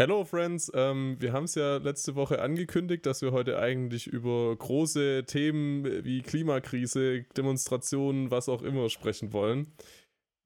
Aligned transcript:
Hello 0.00 0.24
Friends, 0.24 0.72
ähm, 0.74 1.16
wir 1.18 1.34
haben 1.34 1.44
es 1.44 1.56
ja 1.56 1.76
letzte 1.76 2.14
Woche 2.14 2.40
angekündigt, 2.40 3.04
dass 3.04 3.20
wir 3.20 3.32
heute 3.32 3.58
eigentlich 3.58 4.06
über 4.06 4.56
große 4.56 5.24
Themen 5.26 5.84
wie 6.06 6.22
Klimakrise, 6.22 7.24
Demonstrationen, 7.36 8.30
was 8.30 8.48
auch 8.48 8.62
immer 8.62 8.88
sprechen 8.88 9.34
wollen. 9.34 9.74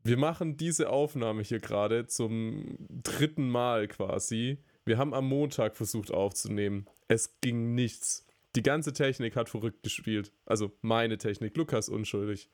Wir 0.03 0.17
machen 0.17 0.57
diese 0.57 0.91
Aufnahme 0.91 1.43
hier 1.43 1.61
gerade 1.61 2.09
zum 2.09 2.79
dritten 2.91 3.49
Mal 3.49 3.87
quasi. 3.87 4.59
Wir 4.87 4.99
haben 4.99 5.15
am 5.15 5.29
Montag 5.29 5.77
versucht 5.77 6.11
aufzunehmen. 6.11 6.87
Es 7.07 7.39
ging 7.41 7.77
nichts. 7.77 8.27
Die 8.57 8.63
ganze 8.65 8.93
Technik 8.93 9.37
hat 9.37 9.49
verrückt 9.49 9.85
gespielt. 9.85 10.33
Also 10.47 10.73
meine 10.81 11.17
Technik, 11.17 11.57
Lukas 11.57 11.89
unschuldig. 11.89 12.51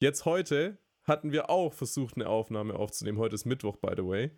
Jetzt 0.00 0.26
heute 0.26 0.76
hatten 1.04 1.32
wir 1.32 1.48
auch 1.48 1.72
versucht, 1.72 2.16
eine 2.16 2.28
Aufnahme 2.28 2.74
aufzunehmen. 2.74 3.16
Heute 3.16 3.36
ist 3.36 3.46
Mittwoch, 3.46 3.78
by 3.78 3.94
the 3.96 4.04
way. 4.04 4.30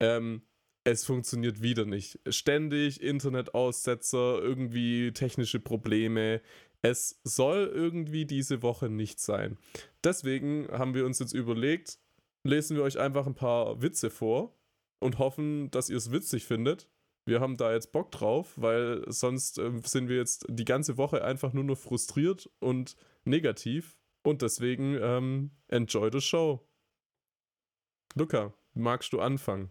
Ähm, 0.00 0.42
es 0.84 1.04
funktioniert 1.04 1.62
wieder 1.62 1.84
nicht. 1.84 2.18
Ständig 2.28 3.00
Internetaussetzer, 3.00 4.40
irgendwie 4.42 5.12
technische 5.12 5.60
Probleme. 5.60 6.40
Es 6.82 7.20
soll 7.22 7.70
irgendwie 7.72 8.24
diese 8.24 8.62
Woche 8.62 8.88
nicht 8.88 9.20
sein. 9.20 9.58
Deswegen 10.02 10.66
haben 10.72 10.94
wir 10.94 11.06
uns 11.06 11.20
jetzt 11.20 11.32
überlegt, 11.32 11.98
lesen 12.44 12.76
wir 12.76 12.82
euch 12.82 12.98
einfach 12.98 13.26
ein 13.26 13.36
paar 13.36 13.80
Witze 13.82 14.10
vor 14.10 14.56
und 14.98 15.18
hoffen, 15.18 15.70
dass 15.70 15.88
ihr 15.88 15.96
es 15.96 16.10
witzig 16.10 16.44
findet. 16.44 16.88
Wir 17.24 17.40
haben 17.40 17.56
da 17.56 17.72
jetzt 17.72 17.92
Bock 17.92 18.10
drauf, 18.10 18.52
weil 18.56 19.04
sonst 19.06 19.58
äh, 19.58 19.70
sind 19.84 20.08
wir 20.08 20.16
jetzt 20.16 20.44
die 20.48 20.64
ganze 20.64 20.96
Woche 20.96 21.24
einfach 21.24 21.52
nur 21.52 21.62
noch 21.62 21.78
frustriert 21.78 22.50
und 22.58 22.96
negativ. 23.24 23.96
Und 24.24 24.42
deswegen 24.42 24.98
ähm, 25.00 25.50
enjoy 25.68 26.10
the 26.12 26.20
show. 26.20 26.66
Luca, 28.16 28.52
magst 28.74 29.12
du 29.12 29.20
anfangen? 29.20 29.70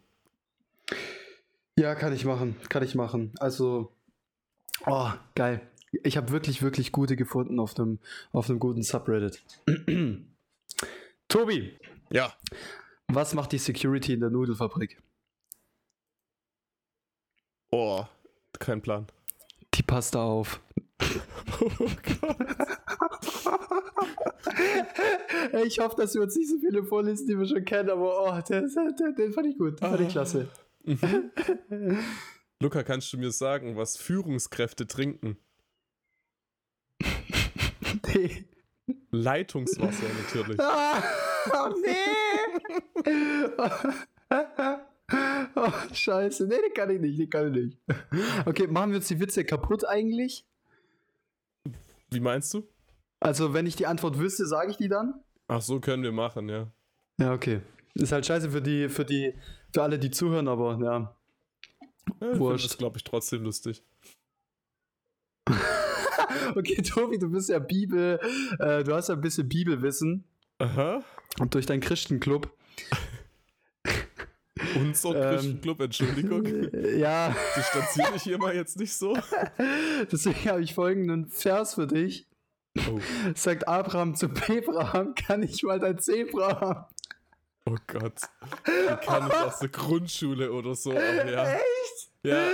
Ja, 1.82 1.96
kann 1.96 2.14
ich 2.14 2.26
machen, 2.26 2.56
kann 2.70 2.84
ich 2.84 2.94
machen. 2.94 3.34
Also, 3.40 3.92
oh, 4.86 5.10
geil. 5.34 5.68
Ich 6.04 6.16
habe 6.16 6.30
wirklich, 6.30 6.62
wirklich 6.62 6.92
gute 6.92 7.16
gefunden 7.16 7.60
auf 7.60 7.76
einem, 7.76 7.98
auf 8.34 8.48
einem 8.48 8.60
guten 8.60 8.84
Subreddit. 8.84 9.42
Tobi. 11.28 11.76
Ja. 12.12 12.36
Was 13.08 13.34
macht 13.34 13.52
die 13.52 13.58
Security 13.58 14.14
in 14.14 14.20
der 14.20 14.30
Nudelfabrik? 14.30 15.02
Oh, 17.72 18.06
kein 18.60 18.84
Plan. 18.84 19.08
Die 19.74 19.82
passt 19.82 20.14
da 20.14 20.22
auf. 20.22 20.62
oh 21.62 21.68
Gott. 22.22 22.38
ich 25.66 25.80
hoffe, 25.80 25.96
dass 25.96 26.14
wir 26.14 26.22
uns 26.22 26.36
nicht 26.36 26.52
so 26.52 26.60
viele 26.60 26.84
vorlesen, 26.84 27.26
die 27.26 27.40
wir 27.40 27.48
schon 27.48 27.66
kennen, 27.66 27.90
aber 27.90 28.22
oh, 28.22 28.42
den, 28.48 28.70
den, 28.70 29.16
den 29.16 29.34
fand 29.34 29.48
ich 29.48 29.58
gut. 29.58 29.82
Den 29.82 29.90
fand 29.90 30.02
ich 30.02 30.10
ah. 30.10 30.12
klasse. 30.12 30.48
Mhm. 30.84 31.32
Luca, 32.60 32.84
kannst 32.84 33.12
du 33.14 33.18
mir 33.18 33.32
sagen, 33.32 33.76
was 33.76 33.98
Führungskräfte 33.98 34.88
trinken? 34.88 35.38
Nee. 38.14 38.46
Leitungswasser 39.12 40.08
natürlich. 40.22 40.60
Oh, 41.54 41.70
nee! 41.82 43.04
oh, 45.56 45.72
scheiße. 45.92 46.46
Nee, 46.46 46.62
den 46.62 46.74
kann 46.76 46.92
ich 46.92 47.02
nicht, 47.02 47.20
den 47.20 47.30
kann 47.30 47.48
ich 47.48 47.54
nicht. 47.66 47.78
Okay, 48.46 48.68
machen 48.68 48.92
wir 48.92 48.98
uns 48.98 49.08
die 49.08 49.20
Witze 49.20 49.44
kaputt 49.44 49.88
eigentlich? 49.88 50.46
Wie 52.12 52.20
meinst 52.20 52.54
du? 52.54 52.68
Also, 53.20 53.56
wenn 53.56 53.66
ich 53.66 53.76
die 53.76 53.88
Antwort 53.88 54.20
wüsste, 54.20 54.46
sage 54.46 54.70
ich 54.70 54.78
die 54.78 54.88
dann? 54.88 55.16
Ach 55.48 55.62
so, 55.62 55.80
können 55.80 56.04
wir 56.04 56.12
machen, 56.12 56.48
ja. 56.48 56.68
Ja, 57.18 57.34
okay. 57.34 57.62
Ist 57.96 58.12
halt 58.12 58.24
scheiße 58.26 58.52
für 58.52 58.62
die, 58.62 58.88
für 58.88 59.06
die, 59.06 59.34
für 59.72 59.84
alle, 59.84 60.00
die 60.00 60.12
zuhören, 60.12 60.48
aber 60.48 60.78
ja. 60.82 61.16
ja 62.20 62.40
Wurscht. 62.40 62.66
Das 62.66 62.78
glaube 62.78 62.98
ich 62.98 63.04
trotzdem 63.04 63.44
lustig. 63.44 63.84
okay, 66.56 66.82
Tobi, 66.82 67.18
du 67.18 67.30
bist 67.30 67.50
ja 67.50 67.60
Bibel, 67.60 68.20
äh, 68.60 68.84
du 68.84 68.94
hast 68.94 69.10
ja 69.10 69.16
ein 69.16 69.22
bisschen 69.22 69.48
Bibelwissen. 69.50 70.26
Aha. 70.60 71.04
Und 71.40 71.54
durch 71.54 71.66
deinen 71.66 71.82
Christenclub. 71.82 72.52
Unser 74.76 75.16
ähm, 75.16 75.36
Christenclub, 75.36 75.80
Entschuldigung. 75.82 76.46
Ja. 76.98 77.36
Distanziere 77.56 78.14
dich 78.14 78.24
hier 78.24 78.38
mal 78.38 78.56
jetzt 78.56 78.78
nicht 78.78 78.94
so. 78.94 79.18
Deswegen 80.12 80.50
habe 80.50 80.62
ich 80.62 80.76
folgenden 80.76 81.28
Vers 81.28 81.76
für 81.76 81.88
dich. 81.88 82.28
Oh. 82.78 83.00
Sagt 83.36 83.68
Abraham 83.68 84.16
zu 84.16 84.28
Abraham, 84.28 85.16
kann 85.16 85.44
ich 85.44 85.64
mal 85.64 85.80
dein 85.80 86.00
Zebra 86.00 86.62
haben? 86.62 86.86
Oh 87.66 87.78
Gott. 87.88 88.22
Die 88.68 89.06
kann 89.06 89.28
ich 89.28 89.34
aus 89.34 89.60
der 89.60 89.70
Grundschule 89.70 90.52
oder 90.52 90.76
so. 90.76 90.92
Aber 90.92 91.32
ja. 91.32 91.54
Echt? 91.54 92.12
Ja. 92.24 92.52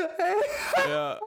Ja. 0.90 1.19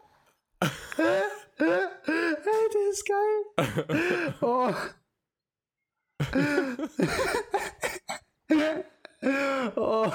Hey, 1.57 2.69
der 2.75 2.91
ist 2.91 3.07
geil. 3.07 4.35
Oh. 4.41 4.73
oh. 9.77 10.13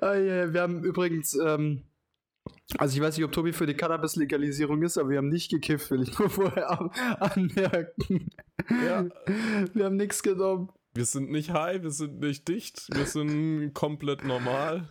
oh 0.00 0.14
yeah. 0.14 0.52
Wir 0.52 0.60
haben 0.60 0.84
übrigens, 0.84 1.34
ähm, 1.34 1.84
also 2.76 2.96
ich 2.96 3.02
weiß 3.02 3.16
nicht, 3.16 3.24
ob 3.24 3.32
Tobi 3.32 3.52
für 3.52 3.66
die 3.66 3.74
Cannabis-Legalisierung 3.74 4.82
ist, 4.82 4.98
aber 4.98 5.10
wir 5.10 5.18
haben 5.18 5.28
nicht 5.28 5.50
gekifft, 5.50 5.90
will 5.90 6.02
ich 6.02 6.18
nur 6.18 6.30
vorher 6.30 6.70
anmerken. 7.20 8.30
Ja. 8.68 9.06
Wir 9.74 9.84
haben 9.84 9.96
nichts 9.96 10.22
genommen. 10.22 10.70
Wir 10.98 11.06
sind 11.06 11.30
nicht 11.30 11.50
high, 11.50 11.80
wir 11.84 11.92
sind 11.92 12.18
nicht 12.18 12.48
dicht, 12.48 12.88
wir 12.92 13.06
sind 13.06 13.72
komplett 13.74 14.24
normal. 14.24 14.88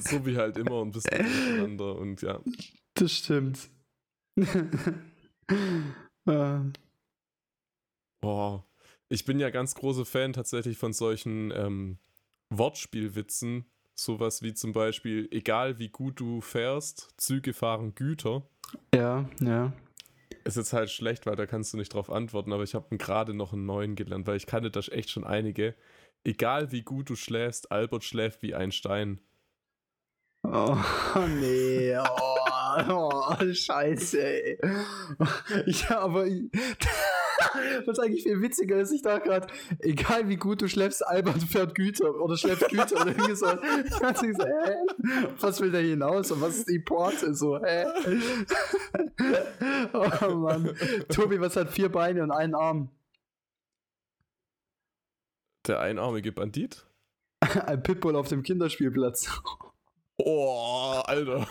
so 0.00 0.24
wie 0.24 0.38
halt 0.38 0.56
immer 0.56 0.80
und 0.80 0.92
bisschen 0.92 1.18
miteinander 1.18 1.96
und 1.96 2.22
ja. 2.22 2.40
Das 2.94 3.12
stimmt. 3.12 3.68
oh, 8.22 8.60
ich 9.10 9.26
bin 9.26 9.38
ja 9.38 9.50
ganz 9.50 9.74
großer 9.74 10.06
Fan 10.06 10.32
tatsächlich 10.32 10.78
von 10.78 10.94
solchen 10.94 11.50
ähm, 11.50 11.98
Wortspielwitzen. 12.48 13.66
Sowas 13.94 14.40
wie 14.40 14.54
zum 14.54 14.72
Beispiel, 14.72 15.28
egal 15.30 15.78
wie 15.78 15.90
gut 15.90 16.20
du 16.20 16.40
fährst, 16.40 17.10
Züge 17.18 17.52
fahren 17.52 17.94
Güter. 17.94 18.48
Ja, 18.94 19.28
ja. 19.42 19.74
Ist 20.44 20.56
jetzt 20.56 20.72
halt 20.72 20.90
schlecht, 20.90 21.26
weil 21.26 21.36
da 21.36 21.46
kannst 21.46 21.72
du 21.72 21.76
nicht 21.76 21.94
drauf 21.94 22.10
antworten, 22.10 22.52
aber 22.52 22.64
ich 22.64 22.74
habe 22.74 22.96
gerade 22.96 23.34
noch 23.34 23.52
einen 23.52 23.66
neuen 23.66 23.94
gelernt, 23.94 24.26
weil 24.26 24.36
ich 24.36 24.46
kannte 24.46 24.70
das 24.70 24.88
echt 24.88 25.10
schon 25.10 25.24
einige. 25.24 25.74
Egal 26.24 26.72
wie 26.72 26.82
gut 26.82 27.10
du 27.10 27.16
schläfst, 27.16 27.70
Albert 27.70 28.04
schläft 28.04 28.42
wie 28.42 28.54
ein 28.54 28.72
Stein. 28.72 29.20
Oh, 30.44 30.76
nee, 31.40 31.96
oh, 31.96 32.36
oh 32.88 33.52
scheiße, 33.52 34.22
ey. 34.22 34.58
Ich, 35.66 35.88
aber 35.90 36.26
was 37.86 37.98
eigentlich 37.98 38.22
viel 38.22 38.40
witziger 38.40 38.78
ist, 38.80 38.92
ich 38.92 39.02
dachte 39.02 39.28
gerade, 39.28 39.46
egal 39.80 40.28
wie 40.28 40.36
gut 40.36 40.62
du 40.62 40.68
schläfst, 40.68 41.06
Albert 41.06 41.42
fährt 41.42 41.74
Güter 41.74 42.14
oder 42.20 42.36
schläft 42.36 42.68
Güter 42.68 43.00
oder 43.00 43.08
irgendwie 43.08 43.34
so. 43.34 43.46
Ich 44.22 44.36
so, 44.36 44.44
hä? 44.44 44.76
Was 45.40 45.60
will 45.60 45.70
der 45.70 45.80
hinaus 45.82 46.30
und 46.30 46.40
was 46.40 46.56
ist 46.56 46.68
die 46.68 46.78
Porte 46.78 47.34
so, 47.34 47.58
hä? 47.58 47.86
Oh 49.92 50.34
Mann. 50.34 50.76
Tobi, 51.08 51.40
was 51.40 51.56
hat 51.56 51.70
vier 51.70 51.90
Beine 51.90 52.22
und 52.22 52.30
einen 52.30 52.54
Arm? 52.54 52.90
Der 55.66 55.80
einarmige 55.80 56.32
Bandit? 56.32 56.86
Ein 57.40 57.82
Pitbull 57.82 58.16
auf 58.16 58.28
dem 58.28 58.42
Kinderspielplatz. 58.42 59.28
Oh, 60.18 61.02
Alter. 61.04 61.48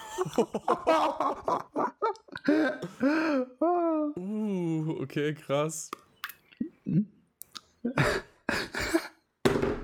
Uh, 4.16 5.02
okay, 5.02 5.34
krass. 5.34 5.92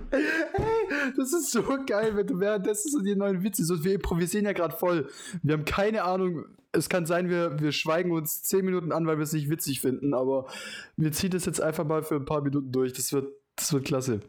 Hey, 0.09 1.12
das 1.16 1.34
ist 1.34 1.51
so 1.51 1.63
geil, 1.85 2.16
wenn 2.16 2.28
du 2.28 2.40
währenddessen 2.40 2.91
so 2.91 3.01
die 3.01 3.16
neuen 3.16 3.44
Witze, 3.44 3.63
so 3.66 3.84
wir 3.84 3.95
improvisieren 3.95 4.45
ja 4.45 4.53
gerade 4.53 4.75
voll. 4.75 5.09
Wir 5.44 5.54
haben 5.54 5.65
keine 5.65 6.04
Ahnung, 6.04 6.45
es 6.71 6.89
kann 6.89 7.06
sein, 7.06 7.30
wir, 7.30 7.59
wir 7.59 7.71
schweigen 7.71 8.12
uns 8.12 8.44
10 8.44 8.65
Minuten 8.65 8.92
an, 8.92 9.07
weil 9.07 9.18
wir 9.18 9.24
es 9.24 9.33
nicht 9.33 9.50
witzig 9.50 9.81
finden, 9.81 10.13
aber 10.13 10.48
wir 10.95 11.12
ziehen 11.12 11.31
das 11.31 11.45
jetzt 11.45 11.62
einfach 11.62 11.86
mal 11.86 12.04
für 12.04 12.15
ein 12.15 12.25
paar 12.25 12.42
Minuten 12.42 12.71
durch. 12.71 12.94
Das 12.94 13.12
wird, 13.13 13.31
das 13.56 13.74
wird 13.74 13.86
klasse. 13.86 14.21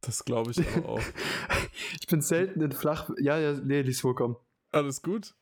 Das 0.00 0.24
glaube 0.24 0.52
ich 0.52 0.60
aber 0.76 0.88
auch. 0.88 1.02
ich 2.00 2.06
bin 2.06 2.22
selten 2.22 2.60
in 2.60 2.72
Flach. 2.72 3.10
Ja, 3.20 3.38
ja, 3.38 3.52
nee, 3.54 3.82
lies 3.82 4.00
vorkommen. 4.00 4.36
Alles 4.70 5.02
gut. 5.02 5.34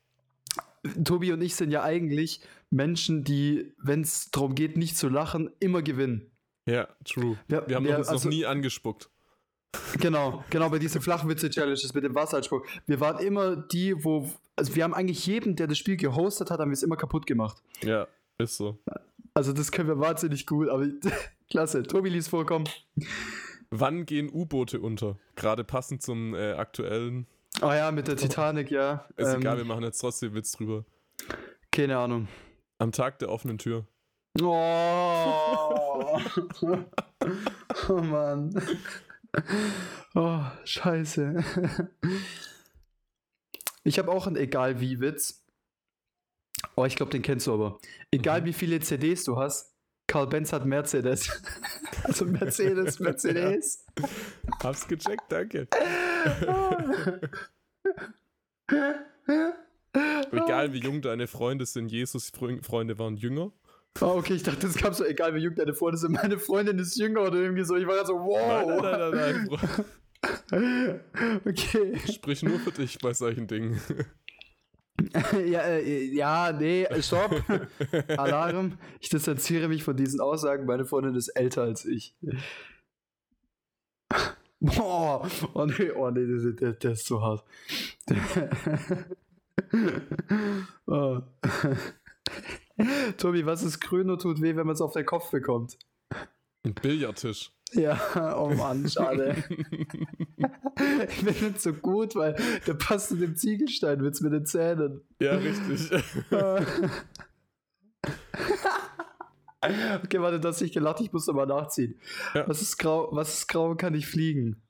Tobi 1.03 1.31
und 1.31 1.41
ich 1.41 1.55
sind 1.55 1.71
ja 1.71 1.83
eigentlich 1.83 2.41
Menschen, 2.69 3.23
die, 3.23 3.73
wenn 3.77 4.01
es 4.01 4.31
darum 4.31 4.55
geht, 4.55 4.77
nicht 4.77 4.97
zu 4.97 5.09
lachen, 5.09 5.49
immer 5.59 5.81
gewinnen. 5.81 6.31
Ja, 6.65 6.87
true. 7.05 7.37
Wir, 7.47 7.67
wir 7.67 7.75
haben 7.77 7.85
wir, 7.85 7.97
uns 7.97 8.09
also, 8.09 8.27
noch 8.27 8.35
nie 8.35 8.45
angespuckt. 8.45 9.09
Genau, 9.99 10.43
genau 10.49 10.69
bei 10.69 10.79
diesen 10.79 11.01
Flachwitze-Challenges 11.01 11.93
mit 11.93 12.03
dem 12.03 12.15
Wasserspuck. 12.15 12.67
Wir 12.85 12.99
waren 12.99 13.25
immer 13.25 13.55
die, 13.55 14.03
wo. 14.03 14.29
Also, 14.55 14.75
wir 14.75 14.83
haben 14.83 14.93
eigentlich 14.93 15.25
jedem, 15.25 15.55
der 15.55 15.67
das 15.67 15.77
Spiel 15.77 15.97
gehostet 15.97 16.51
hat, 16.51 16.59
haben 16.59 16.69
wir 16.69 16.73
es 16.73 16.83
immer 16.83 16.97
kaputt 16.97 17.25
gemacht. 17.25 17.61
Ja, 17.83 18.07
ist 18.37 18.57
so. 18.57 18.79
Also, 19.33 19.53
das 19.53 19.71
können 19.71 19.87
wir 19.87 19.99
wahnsinnig 19.99 20.45
gut, 20.45 20.67
aber 20.69 20.87
klasse. 21.49 21.83
Tobi 21.83 22.09
ließ 22.09 22.27
vorkommen. 22.27 22.67
Wann 23.69 24.05
gehen 24.05 24.29
U-Boote 24.29 24.79
unter? 24.79 25.17
Gerade 25.35 25.63
passend 25.63 26.01
zum 26.01 26.33
äh, 26.33 26.53
aktuellen 26.53 27.27
Ah 27.61 27.75
ja, 27.75 27.91
mit 27.91 28.07
der 28.07 28.15
Titanic, 28.17 28.69
ja. 28.71 29.07
Ist 29.15 29.27
Ähm, 29.33 29.39
egal, 29.41 29.57
wir 29.57 29.65
machen 29.65 29.83
jetzt 29.83 29.99
trotzdem 29.99 30.33
Witz 30.33 30.51
drüber. 30.53 30.85
Keine 31.71 31.97
Ahnung. 31.97 32.27
Am 32.77 32.91
Tag 32.91 33.19
der 33.19 33.29
offenen 33.29 33.57
Tür. 33.57 33.87
Oh, 34.41 34.45
oh 37.89 37.93
Mann. 38.01 38.53
Oh, 40.13 40.41
scheiße. 40.63 41.43
Ich 43.83 43.97
habe 43.97 44.11
auch 44.11 44.27
einen 44.27 44.35
egal 44.35 44.79
wie 44.79 44.99
Witz. 44.99 45.43
Oh, 46.75 46.85
ich 46.85 46.95
glaube, 46.95 47.11
den 47.11 47.21
kennst 47.23 47.47
du 47.47 47.53
aber. 47.53 47.79
Egal 48.11 48.41
Mhm. 48.41 48.45
wie 48.45 48.53
viele 48.53 48.79
CDs 48.79 49.23
du 49.23 49.37
hast, 49.37 49.73
Karl 50.07 50.27
Benz 50.27 50.53
hat 50.53 50.65
Mercedes. 50.65 51.29
Also 52.03 52.25
Mercedes, 52.25 52.99
Mercedes. 52.99 53.83
Hab's 54.63 54.87
gecheckt, 54.87 55.23
danke. 55.29 55.67
Egal 60.31 60.73
wie 60.73 60.79
jung 60.79 61.01
deine 61.01 61.27
Freunde 61.27 61.65
sind, 61.65 61.89
Jesus 61.91 62.31
Freunde 62.31 62.99
waren 62.99 63.17
jünger. 63.17 63.51
Oh, 63.99 64.15
okay, 64.17 64.33
ich 64.35 64.43
dachte, 64.43 64.67
das 64.67 64.75
kam 64.75 64.93
so, 64.93 65.03
egal 65.03 65.33
wie 65.33 65.39
jung 65.39 65.55
deine 65.55 65.73
Freunde 65.73 65.97
sind, 65.97 66.11
meine 66.13 66.37
Freundin 66.37 66.77
ist 66.77 66.97
jünger 66.97 67.21
oder 67.21 67.37
irgendwie 67.39 67.63
so. 67.63 67.75
Ich 67.75 67.87
war 67.87 67.95
gerade 67.95 68.07
so, 68.07 68.19
Nein, 68.19 68.67
wow. 68.67 68.81
nein, 68.81 68.99
nein, 68.99 69.11
nein, 69.11 69.49
nein. 70.51 71.41
Okay. 71.45 71.99
Sprich 72.11 72.43
nur 72.43 72.59
für 72.59 72.71
dich 72.71 72.97
bei 72.99 73.13
solchen 73.13 73.47
Dingen. 73.47 73.79
Ja, 75.45 75.61
äh, 75.61 76.05
ja, 76.05 76.51
nee, 76.51 76.87
stopp. 77.01 77.43
Alarm. 78.17 78.79
Ich 78.99 79.09
distanziere 79.09 79.67
mich 79.67 79.83
von 79.83 79.95
diesen 79.95 80.19
Aussagen. 80.19 80.65
Meine 80.65 80.85
Freundin 80.85 81.13
ist 81.13 81.29
älter 81.29 81.61
als 81.61 81.85
ich. 81.85 82.15
Boah, 84.59 85.29
oh 85.53 85.65
nee, 85.65 85.91
oh 85.91 86.09
nee, 86.09 86.25
der, 86.25 86.51
der, 86.53 86.73
der 86.73 86.91
ist 86.91 87.05
so 87.05 87.21
hart. 87.21 87.43
oh. 90.87 91.21
Tobi, 93.17 93.45
was 93.45 93.63
ist 93.63 93.79
grün 93.79 94.09
und 94.09 94.21
tut 94.21 94.41
weh, 94.41 94.55
wenn 94.55 94.65
man 94.65 94.73
es 94.73 94.81
auf 94.81 94.93
den 94.93 95.05
Kopf 95.05 95.31
bekommt? 95.31 95.77
Ein 96.63 96.73
Billardtisch. 96.73 97.51
Ja, 97.73 98.37
oh 98.37 98.49
Mann, 98.49 98.89
schade. 98.89 99.43
ich 99.49 101.25
bin 101.25 101.47
nicht 101.47 101.61
so 101.61 101.73
gut, 101.73 102.15
weil 102.15 102.35
der 102.65 102.75
passt 102.75 103.09
zu 103.09 103.15
dem 103.15 103.35
Ziegelsteinwitz 103.35 104.21
mit 104.21 104.33
den 104.33 104.45
Zähnen. 104.45 105.01
ja, 105.19 105.35
richtig. 105.35 105.91
okay, 110.03 110.21
warte, 110.21 110.39
du 110.39 110.47
hast 110.47 110.61
nicht 110.61 110.73
gelacht, 110.73 111.01
ich 111.01 111.11
muss 111.11 111.27
nochmal 111.27 111.47
nachziehen. 111.47 111.99
Ja. 112.33 112.47
Was 112.47 112.61
ist 112.61 112.77
grau, 112.77 113.09
was 113.11 113.33
ist 113.39 113.47
grau 113.47 113.71
und 113.71 113.77
kann 113.77 113.93
nicht 113.93 114.07
fliegen? 114.07 114.61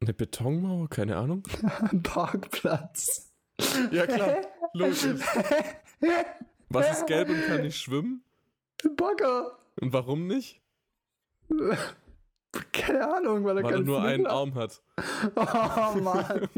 Eine 0.00 0.14
Betonmauer? 0.14 0.88
Keine 0.88 1.16
Ahnung. 1.16 1.42
Ein 1.90 2.02
Parkplatz. 2.02 3.32
Ja, 3.90 4.06
klar. 4.06 4.42
Logisch. 4.72 5.04
Was 6.68 6.98
ist 6.98 7.06
gelb 7.06 7.28
und 7.28 7.42
kann 7.46 7.62
nicht 7.62 7.80
schwimmen? 7.80 8.22
Ein 8.84 8.94
Bagger. 8.94 9.58
Und 9.80 9.92
warum 9.92 10.26
nicht? 10.26 10.62
Keine 12.72 13.16
Ahnung, 13.16 13.44
weil 13.44 13.58
er 13.58 13.64
Weil 13.64 13.74
er 13.74 13.80
nur 13.80 14.02
einen 14.02 14.26
hat. 14.26 14.32
Arm 14.32 14.54
hat. 14.54 14.82
Oh 15.34 15.98
Mann. 16.00 16.48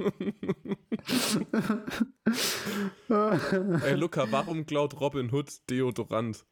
Ey, 3.85 3.95
Luca, 3.95 4.31
warum 4.31 4.67
klaut 4.67 5.01
Robin 5.01 5.33
Hood 5.33 5.69
Deodorant? 5.69 6.45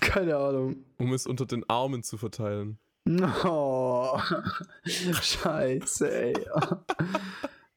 Keine 0.00 0.36
Ahnung. 0.36 0.84
Um 0.98 1.12
es 1.12 1.26
unter 1.26 1.46
den 1.46 1.68
Armen 1.68 2.02
zu 2.02 2.16
verteilen. 2.16 2.78
Oh. 3.44 4.18
Scheiße, 4.84 6.10
ey. 6.10 6.34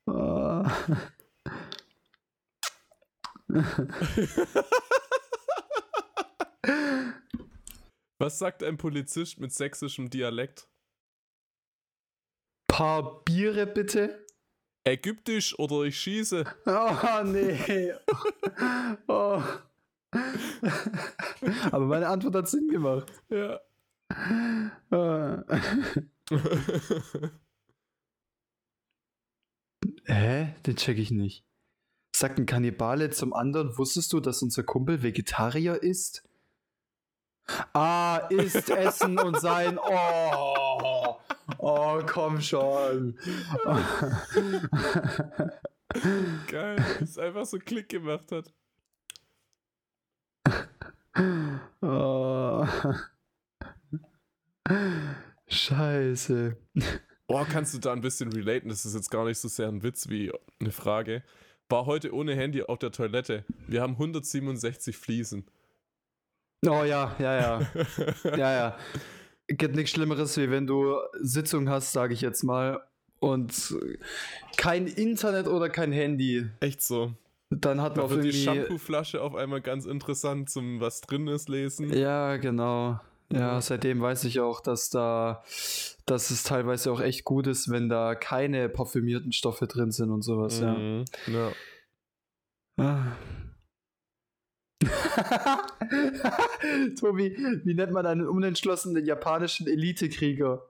Oh. 0.05 0.63
Was 8.19 8.39
sagt 8.39 8.63
ein 8.63 8.77
Polizist 8.77 9.39
mit 9.39 9.51
sächsischem 9.53 10.09
Dialekt? 10.09 10.69
Paar 12.67 13.23
Biere 13.23 13.67
bitte. 13.67 14.26
Ägyptisch 14.87 15.57
oder 15.59 15.83
ich 15.83 15.99
schieße? 15.99 16.45
Oh, 16.65 17.23
nee. 17.25 17.93
Oh. 19.07 19.41
Aber 21.71 21.85
meine 21.85 22.07
Antwort 22.07 22.35
hat 22.35 22.47
Sinn 22.47 22.69
gemacht. 22.69 23.11
Ja. 23.29 23.59
Hä? 30.05 30.55
Den 30.65 30.75
check 30.77 30.97
ich 30.97 31.11
nicht. 31.11 31.43
Sagt 32.15 32.39
ein 32.39 32.45
Kannibale 32.45 33.09
zum 33.09 33.33
anderen, 33.33 33.77
wusstest 33.77 34.13
du, 34.13 34.21
dass 34.21 34.41
unser 34.41 34.63
Kumpel 34.63 35.03
Vegetarier 35.03 35.83
ist? 35.83 36.23
Ah, 37.73 38.17
isst, 38.29 38.69
essen 38.69 39.19
und 39.19 39.39
sein. 39.39 39.77
Oh, 39.77 40.96
oh, 41.57 42.01
komm 42.05 42.41
schon. 42.41 43.17
Geil, 46.47 46.75
dass 46.99 47.01
es 47.01 47.17
einfach 47.17 47.45
so 47.45 47.57
Klick 47.59 47.89
gemacht 47.89 48.31
hat. 48.31 48.53
Oh. 51.81 52.65
Scheiße. 55.47 56.57
Boah, 57.27 57.45
kannst 57.45 57.73
du 57.73 57.79
da 57.79 57.93
ein 57.93 58.01
bisschen 58.01 58.31
relaten? 58.31 58.69
Das 58.69 58.85
ist 58.85 58.95
jetzt 58.95 59.09
gar 59.09 59.25
nicht 59.25 59.39
so 59.39 59.47
sehr 59.47 59.67
ein 59.67 59.83
Witz 59.83 60.09
wie 60.09 60.31
eine 60.59 60.71
Frage. 60.71 61.23
War 61.69 61.85
heute 61.85 62.13
ohne 62.13 62.35
Handy 62.35 62.63
auf 62.63 62.79
der 62.79 62.91
Toilette. 62.91 63.43
Wir 63.67 63.81
haben 63.81 63.93
167 63.93 64.95
Fliesen. 64.95 65.45
Oh 66.65 66.83
ja, 66.83 67.15
ja, 67.19 67.35
ja. 67.39 67.71
Ja, 68.37 68.53
ja. 68.53 68.77
Gibt 69.47 69.75
nichts 69.75 69.91
Schlimmeres, 69.91 70.35
wie 70.37 70.49
wenn 70.51 70.67
du 70.67 70.95
Sitzung 71.21 71.69
hast, 71.69 71.93
sage 71.93 72.13
ich 72.13 72.21
jetzt 72.21 72.43
mal, 72.43 72.81
und 73.19 73.75
kein 74.57 74.87
Internet 74.87 75.47
oder 75.47 75.69
kein 75.69 75.91
Handy. 75.91 76.47
Echt 76.59 76.81
so. 76.81 77.13
Dann 77.49 77.81
hat 77.81 77.95
man 77.95 78.05
auf 78.05 78.11
wird 78.11 78.25
die 78.25 78.27
irgendwie. 78.29 78.43
Shampooflasche 78.43 79.21
auf 79.21 79.33
einmal 79.35 79.61
ganz 79.61 79.85
interessant 79.85 80.49
zum 80.49 80.81
was 80.81 80.99
drin 81.01 81.27
ist 81.27 81.47
lesen. 81.47 81.91
Ja, 81.93 82.35
genau. 82.37 82.99
Ja, 83.31 83.39
Ja. 83.39 83.61
seitdem 83.61 84.01
weiß 84.01 84.25
ich 84.25 84.39
auch, 84.41 84.59
dass 84.61 84.89
da, 84.89 85.43
dass 86.05 86.29
es 86.29 86.43
teilweise 86.43 86.91
auch 86.91 86.99
echt 86.99 87.23
gut 87.23 87.47
ist, 87.47 87.69
wenn 87.69 87.87
da 87.89 88.15
keine 88.15 88.67
parfümierten 88.69 89.31
Stoffe 89.31 89.65
drin 89.67 89.91
sind 89.91 90.11
und 90.11 90.21
sowas, 90.23 90.59
Mhm. 90.61 91.05
ja. 91.27 91.33
ja. 91.33 91.51
Ah. 92.85 93.05
Tobi, 96.99 97.35
wie 97.63 97.73
nennt 97.73 97.91
man 97.91 98.05
einen 98.05 98.27
unentschlossenen 98.27 99.05
japanischen 99.05 99.67
Elitekrieger? 99.67 100.63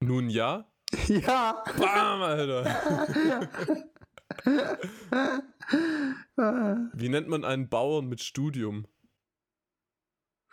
Nun 0.00 0.28
ja. 0.28 0.66
Ja. 1.06 1.62
Bam, 1.78 2.22
Alter. 2.22 2.64
Wie 6.94 7.08
nennt 7.08 7.28
man 7.28 7.44
einen 7.44 7.68
Bauern 7.68 8.08
mit 8.08 8.20
Studium? 8.20 8.86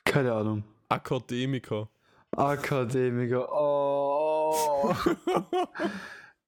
Keine 0.03 0.34
Ahnung. 0.34 0.63
Akademiker. 0.89 1.89
Akademiker. 2.32 3.48
Oh. 3.51 4.94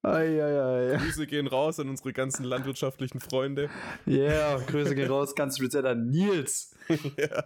Eieiei. 0.02 0.96
Grüße 0.96 1.26
gehen 1.26 1.46
raus 1.46 1.78
an 1.78 1.88
unsere 1.88 2.12
ganzen 2.12 2.44
landwirtschaftlichen 2.44 3.20
Freunde. 3.20 3.68
Yeah, 4.06 4.58
Grüße 4.58 4.94
gehen 4.94 5.10
raus, 5.10 5.34
ganz 5.34 5.58
speziell 5.58 5.86
an 5.86 6.08
Nils. 6.08 6.74
ja. 7.16 7.44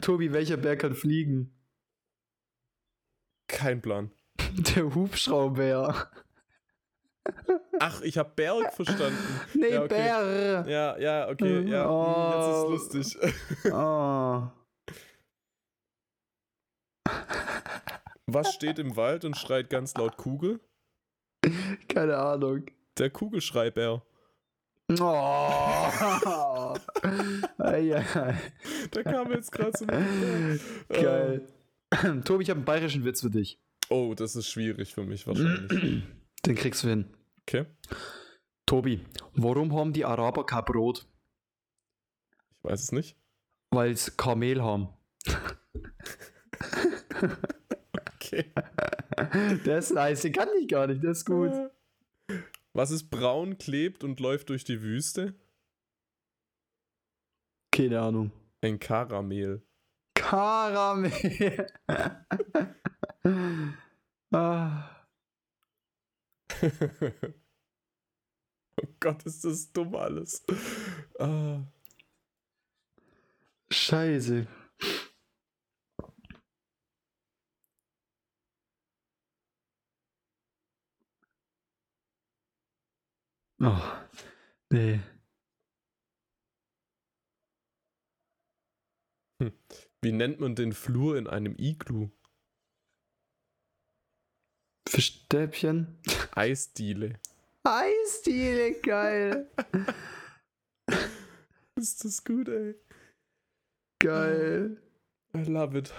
Tobi, 0.00 0.32
welcher 0.32 0.56
Bär 0.56 0.76
kann 0.76 0.94
fliegen? 0.94 1.52
Kein 3.48 3.82
Plan. 3.82 4.12
Der 4.76 4.94
Hubschrauber. 4.94 6.10
Ach, 7.80 8.00
ich 8.02 8.18
habe 8.18 8.32
Berg 8.36 8.72
verstanden. 8.74 9.18
Nee, 9.54 9.70
Ja, 9.70 9.82
okay. 9.82 9.88
Bär. 9.88 10.64
Ja, 10.68 10.98
ja, 10.98 11.28
okay, 11.28 11.62
ja. 11.62 11.88
Oh. 11.88 12.68
Jetzt 12.70 12.92
ist 12.92 12.94
lustig. 12.94 13.34
Oh. 13.72 14.48
Was 18.26 18.54
steht 18.54 18.78
im 18.78 18.96
Wald 18.96 19.24
und 19.24 19.36
schreit 19.36 19.70
ganz 19.70 19.94
laut 19.94 20.16
Kugel? 20.16 20.60
Keine 21.88 22.16
Ahnung. 22.16 22.66
Der 22.98 23.10
Kugelschreibär. 23.10 24.02
Oh. 25.00 25.02
Eieiei. 27.58 28.38
Der 28.94 29.04
kam 29.04 29.32
jetzt 29.32 29.50
gerade 29.50 29.72
so. 29.76 29.86
Geil. 30.88 31.48
Tobi, 32.24 32.42
ich 32.42 32.50
habe 32.50 32.58
einen 32.58 32.64
bayerischen 32.64 33.04
Witz 33.04 33.22
für 33.22 33.30
dich. 33.30 33.58
Oh, 33.88 34.14
das 34.14 34.36
ist 34.36 34.48
schwierig 34.48 34.94
für 34.94 35.04
mich 35.04 35.26
wahrscheinlich. 35.26 36.02
Den 36.46 36.54
kriegst 36.54 36.84
du 36.84 36.88
hin. 36.88 37.06
Okay. 37.42 37.66
Tobi, 38.66 39.04
warum 39.34 39.74
haben 39.74 39.92
die 39.92 40.04
Araber 40.04 40.44
kein 40.46 40.64
Brot? 40.64 41.06
Ich 42.52 42.64
weiß 42.64 42.82
es 42.82 42.92
nicht. 42.92 43.16
Weil 43.70 43.96
sie 43.96 44.12
Kamel 44.16 44.62
haben. 44.62 44.88
Okay. 48.16 48.52
Der 49.64 49.78
ist 49.78 49.92
nice, 49.92 50.22
den 50.22 50.32
kann 50.32 50.48
ich 50.60 50.68
gar 50.68 50.86
nicht, 50.86 51.02
der 51.02 51.12
ist 51.12 51.24
gut. 51.24 51.52
Was 52.72 52.90
ist 52.90 53.10
braun, 53.10 53.58
klebt 53.58 54.02
und 54.02 54.18
läuft 54.18 54.48
durch 54.48 54.64
die 54.64 54.82
Wüste? 54.82 55.34
Keine 57.70 58.00
Ahnung. 58.00 58.32
Ein 58.60 58.80
Karamell. 58.80 59.62
Karamell. 60.14 61.66
ah. 64.32 64.90
oh 68.76 68.88
Gott, 68.98 69.22
ist 69.24 69.44
das 69.44 69.72
dumm 69.72 69.94
alles. 69.94 70.44
Ah. 71.18 71.60
Scheiße. 73.70 74.46
Oh, 83.60 83.80
nee. 84.70 85.00
Wie 90.02 90.12
nennt 90.12 90.40
man 90.40 90.54
den 90.54 90.72
Flur 90.72 91.16
in 91.16 91.26
einem 91.26 91.56
Iglu? 91.58 92.10
Fischstäbchen. 94.88 95.98
Eisdiele. 96.32 97.18
Eisdiele, 97.64 98.80
geil. 98.80 99.50
Ist 101.76 102.04
das 102.04 102.24
gut, 102.24 102.48
ey. 102.48 102.74
Geil. 104.00 104.80
I 105.34 105.42
love 105.44 105.78
it. 105.78 105.92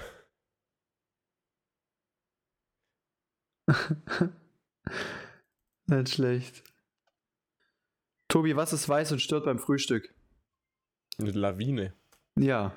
Nicht 5.88 6.10
schlecht. 6.10 6.75
Tobi, 8.36 8.54
was 8.58 8.74
ist 8.74 8.90
weiß 8.90 9.14
und 9.14 9.22
stört 9.22 9.46
beim 9.46 9.60
Frühstück? 9.60 10.14
Eine 11.18 11.32
Lawine. 11.32 11.94
Ja. 12.38 12.74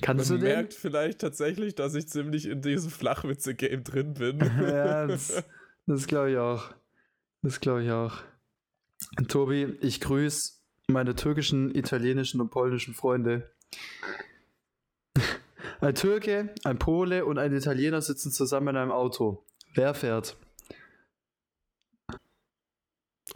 Kannst 0.00 0.30
Man 0.30 0.38
du 0.38 0.46
den? 0.46 0.54
merkt 0.54 0.74
vielleicht 0.74 1.22
tatsächlich, 1.22 1.74
dass 1.74 1.96
ich 1.96 2.06
ziemlich 2.08 2.46
in 2.46 2.62
diesem 2.62 2.92
Flachwitze-Game 2.92 3.82
drin 3.82 4.14
bin. 4.14 4.38
ja, 4.60 5.08
das, 5.08 5.42
das 5.86 6.06
glaube 6.06 6.30
ich 6.30 6.38
auch. 6.38 6.72
Das 7.42 7.58
glaube 7.58 7.82
ich 7.82 7.90
auch. 7.90 8.18
Tobi, 9.26 9.76
ich 9.80 10.00
grüße 10.00 10.60
meine 10.86 11.16
türkischen, 11.16 11.74
italienischen 11.74 12.40
und 12.40 12.50
polnischen 12.50 12.94
Freunde. 12.94 13.50
Ein 15.80 15.96
Türke, 15.96 16.54
ein 16.62 16.78
Pole 16.78 17.24
und 17.24 17.38
ein 17.38 17.52
Italiener 17.52 18.02
sitzen 18.02 18.30
zusammen 18.30 18.68
in 18.68 18.76
einem 18.76 18.92
Auto. 18.92 19.44
Wer 19.74 19.94
fährt? 19.94 20.36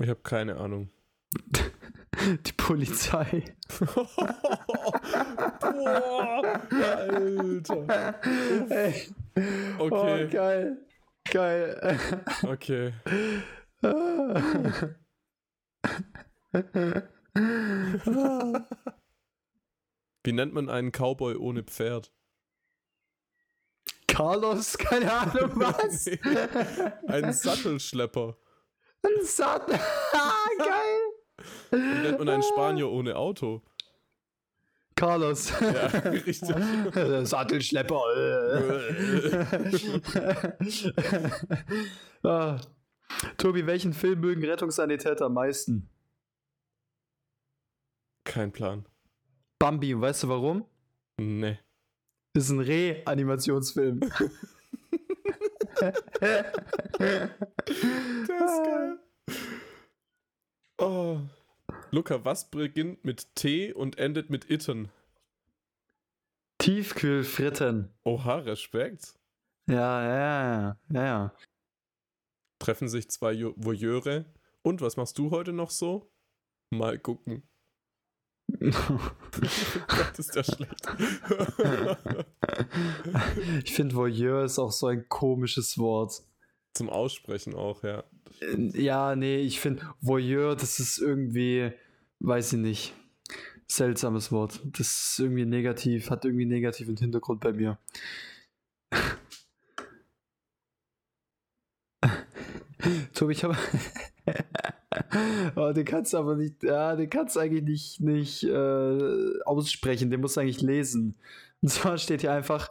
Ich 0.00 0.08
habe 0.08 0.20
keine 0.22 0.56
Ahnung. 0.56 0.90
Die 2.46 2.52
Polizei. 2.52 3.44
Boah, 3.78 4.12
Alter. 6.70 8.14
Ey. 8.70 9.08
Okay. 9.78 10.26
Oh, 10.26 10.28
geil. 10.30 10.78
Geil. 11.30 11.98
Okay. 12.42 12.92
Wie 20.24 20.32
nennt 20.32 20.52
man 20.54 20.68
einen 20.68 20.92
Cowboy 20.92 21.36
ohne 21.36 21.62
Pferd? 21.62 22.12
Carlos, 24.08 24.76
keine 24.76 25.12
Ahnung 25.12 25.52
was. 25.54 26.06
Nee. 26.06 26.18
Ein 27.06 27.32
Sattelschlepper. 27.32 28.36
Ein 29.02 29.24
Sattel. 29.24 29.78
Ah, 30.12 30.46
geil. 30.58 31.00
Wie 31.70 32.02
nennt 32.02 32.18
man 32.18 32.28
einen 32.28 32.42
Spanier 32.42 32.90
ohne 32.90 33.16
Auto? 33.16 33.62
Carlos. 34.96 35.50
Ja, 35.60 35.86
richtig. 36.10 36.48
Sattelschlepper. 37.26 38.02
ah. 42.22 42.60
Tobi, 43.38 43.66
welchen 43.66 43.92
Film 43.92 44.20
mögen 44.20 44.44
Rettungssanitäter 44.44 45.26
am 45.26 45.34
meisten? 45.34 45.88
Kein 48.24 48.52
Plan. 48.52 48.86
Bambi, 49.58 49.98
weißt 49.98 50.24
du 50.24 50.28
warum? 50.28 50.64
Nee. 51.18 51.58
Ist 52.34 52.50
ein 52.50 52.60
Re-Animationsfilm. 52.60 54.00
Der 55.80 55.94
ist 57.66 58.64
geil. 58.64 58.98
Oh. 60.78 61.18
Luca, 61.90 62.24
was 62.24 62.50
beginnt 62.50 63.04
mit 63.04 63.34
T 63.34 63.72
und 63.72 63.98
endet 63.98 64.30
mit 64.30 64.50
Itten? 64.50 64.90
Tiefkühlfritten. 66.58 67.92
Oha, 68.04 68.36
Respekt. 68.36 69.14
Ja, 69.66 70.02
ja, 70.02 70.78
ja, 70.90 71.02
ja. 71.04 71.34
Treffen 72.58 72.88
sich 72.88 73.10
zwei 73.10 73.34
Voyeure. 73.56 74.26
Und 74.62 74.82
was 74.82 74.96
machst 74.96 75.16
du 75.18 75.30
heute 75.30 75.52
noch 75.52 75.70
so? 75.70 76.12
Mal 76.70 76.98
gucken. 76.98 77.42
Gott, 78.60 80.18
ist 80.18 80.34
der 80.34 80.44
schlecht. 80.44 80.86
ich 83.64 83.72
finde, 83.72 83.94
Voyeur 83.94 84.44
ist 84.44 84.58
auch 84.58 84.72
so 84.72 84.86
ein 84.86 85.08
komisches 85.08 85.78
Wort. 85.78 86.22
Zum 86.74 86.88
Aussprechen 86.88 87.54
auch, 87.54 87.82
ja. 87.82 88.04
Äh, 88.40 88.80
Ja, 88.80 89.16
nee, 89.16 89.40
ich 89.40 89.60
finde, 89.60 89.82
Voyeur, 90.00 90.56
das 90.56 90.80
ist 90.80 90.98
irgendwie, 90.98 91.72
weiß 92.20 92.54
ich 92.54 92.58
nicht, 92.58 92.94
seltsames 93.66 94.32
Wort. 94.32 94.60
Das 94.64 94.88
ist 94.88 95.18
irgendwie 95.18 95.46
negativ, 95.46 96.10
hat 96.10 96.24
irgendwie 96.24 96.44
einen 96.44 96.52
negativen 96.52 96.96
Hintergrund 96.96 97.40
bei 97.40 97.52
mir. 97.52 97.78
Tobi, 103.14 103.32
ich 103.32 103.44
habe. 103.44 103.56
oh, 105.56 105.72
den 105.72 105.84
kannst 105.84 106.12
du 106.12 106.18
aber 106.18 106.36
nicht, 106.36 106.62
ja, 106.62 106.94
den 106.96 107.10
kannst 107.10 107.36
du 107.36 107.40
eigentlich 107.40 107.64
nicht, 107.64 108.00
nicht 108.00 108.44
äh, 108.44 109.42
aussprechen, 109.44 110.10
den 110.10 110.20
musst 110.20 110.36
du 110.36 110.40
eigentlich 110.40 110.62
lesen. 110.62 111.16
Und 111.62 111.68
zwar 111.68 111.98
steht 111.98 112.22
hier 112.22 112.32
einfach 112.32 112.70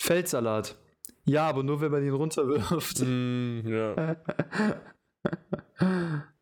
Feldsalat. 0.00 0.76
Ja, 1.24 1.48
aber 1.48 1.62
nur 1.62 1.80
wenn 1.80 1.90
man 1.92 2.04
ihn 2.04 2.12
runterwirft. 2.12 3.00
Mm, 3.00 3.60
ja. 3.66 4.16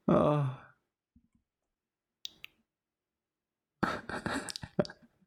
Ah. 0.08 0.58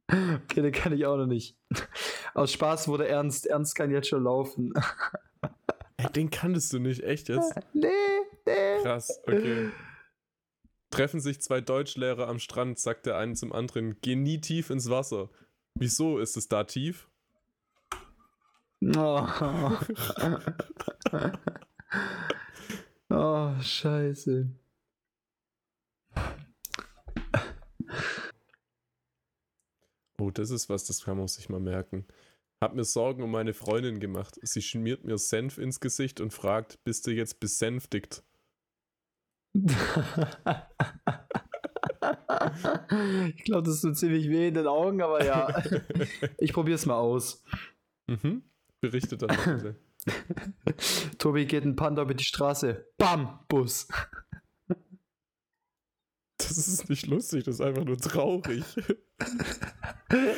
Okay, 0.07 0.61
den 0.61 0.71
kann 0.71 0.93
ich 0.93 1.05
auch 1.05 1.17
noch 1.17 1.25
nicht. 1.25 1.57
Aus 2.35 2.51
Spaß 2.51 2.87
wurde 2.87 3.07
Ernst. 3.07 3.47
Ernst 3.47 3.75
kann 3.75 3.89
jetzt 3.91 4.07
schon 4.07 4.23
laufen. 4.23 4.71
Ey, 5.97 6.11
den 6.11 6.29
kanntest 6.29 6.71
du 6.71 6.79
nicht, 6.79 7.03
echt 7.03 7.27
jetzt? 7.27 7.53
nee, 7.73 7.87
nee. 8.45 8.81
Krass, 8.83 9.19
okay. 9.25 9.71
Treffen 10.91 11.19
sich 11.19 11.41
zwei 11.41 11.59
Deutschlehrer 11.59 12.27
am 12.27 12.39
Strand, 12.39 12.79
sagt 12.79 13.07
der 13.07 13.17
eine 13.17 13.33
zum 13.33 13.51
anderen, 13.51 13.97
geh 14.01 14.15
nie 14.15 14.39
tief 14.39 14.69
ins 14.69 14.89
Wasser. 14.89 15.29
Wieso 15.77 16.19
ist 16.19 16.37
es 16.37 16.47
da 16.47 16.63
tief? 16.63 17.09
Oh. 18.95 19.27
oh, 23.09 23.59
scheiße. 23.61 24.49
Oh, 30.17 30.31
das 30.31 30.49
ist 30.49 30.69
was, 30.69 30.85
das 30.85 31.03
kann 31.03 31.17
man 31.17 31.27
sich 31.27 31.49
mal 31.49 31.59
merken. 31.59 32.07
Hab 32.61 32.73
mir 32.73 32.85
Sorgen 32.85 33.21
um 33.21 33.31
meine 33.31 33.53
Freundin 33.53 33.99
gemacht. 33.99 34.39
Sie 34.41 34.61
schmiert 34.61 35.03
mir 35.03 35.17
Senf 35.17 35.57
ins 35.57 35.81
Gesicht 35.81 36.21
und 36.21 36.33
fragt, 36.33 36.81
bist 36.85 37.05
du 37.05 37.11
jetzt 37.11 37.41
besänftigt? 37.41 38.23
ich 43.35 43.43
glaube, 43.43 43.63
das 43.63 43.81
tut 43.81 43.97
ziemlich 43.97 44.29
weh 44.29 44.47
in 44.47 44.53
den 44.53 44.67
Augen, 44.67 45.01
aber 45.01 45.23
ja. 45.23 45.63
Ich 46.37 46.53
probier's 46.53 46.85
mal 46.85 46.97
aus. 46.97 47.43
Mhm. 48.07 48.43
Berichte 48.81 49.17
dann 49.17 49.29
bitte. 49.29 49.75
Tobi 51.17 51.45
geht 51.45 51.65
ein 51.65 51.75
Panda 51.75 52.03
über 52.03 52.13
die 52.13 52.23
Straße. 52.23 52.85
Bam! 52.97 53.39
Bus. 53.47 53.87
Das 56.37 56.57
ist 56.57 56.89
nicht 56.89 57.07
lustig, 57.07 57.45
das 57.45 57.55
ist 57.55 57.61
einfach 57.61 57.85
nur 57.85 57.97
traurig. 57.97 58.63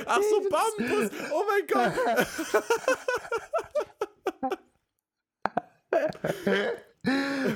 Ach 0.06 0.22
so, 0.22 0.50
Bambus! 0.50 1.12
Oh 1.32 1.44
mein 1.48 1.68
Gott! 1.68 1.94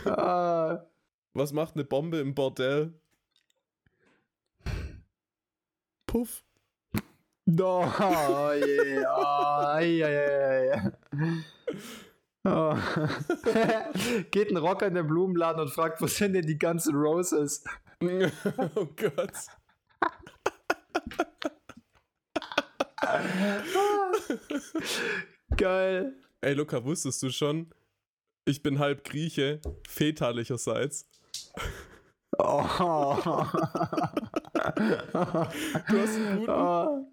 ah, 0.06 0.88
Was 1.34 1.54
macht 1.54 1.76
eine 1.76 1.84
Bombe 1.84 2.18
im 2.18 2.34
Bordell? 2.34 3.00
Puff. 6.12 6.44
no, 7.46 7.90
oh, 8.00 8.52
yeah. 8.52 9.06
oh, 9.08 9.78
ei, 9.78 10.04
ei. 10.04 10.92
Oh. 12.44 12.76
Geht 14.30 14.52
ein 14.52 14.58
Rocker 14.58 14.88
in 14.88 14.96
den 14.96 15.08
Blumenladen 15.08 15.62
und 15.62 15.70
fragt, 15.70 16.02
wo 16.02 16.08
sind 16.08 16.34
denn 16.34 16.46
die 16.46 16.60
ganzen 16.60 16.96
Roses? 16.96 17.64
oh 18.04 18.88
Gott. 18.98 19.32
Geil. 25.56 26.14
Ey, 26.42 26.54
Luca, 26.56 26.84
wusstest 26.84 27.24
du 27.24 27.30
schon? 27.30 27.74
Ich 28.44 28.62
bin 28.62 28.80
halb 28.80 29.06
Grieche, 29.06 29.62
väterlicherseits. 29.88 31.08
Oh. 32.44 33.46
Du 35.88 36.00
hast 36.00 36.16
einen 36.16 36.38
guten. 36.38 36.50
Oh. 36.50 37.08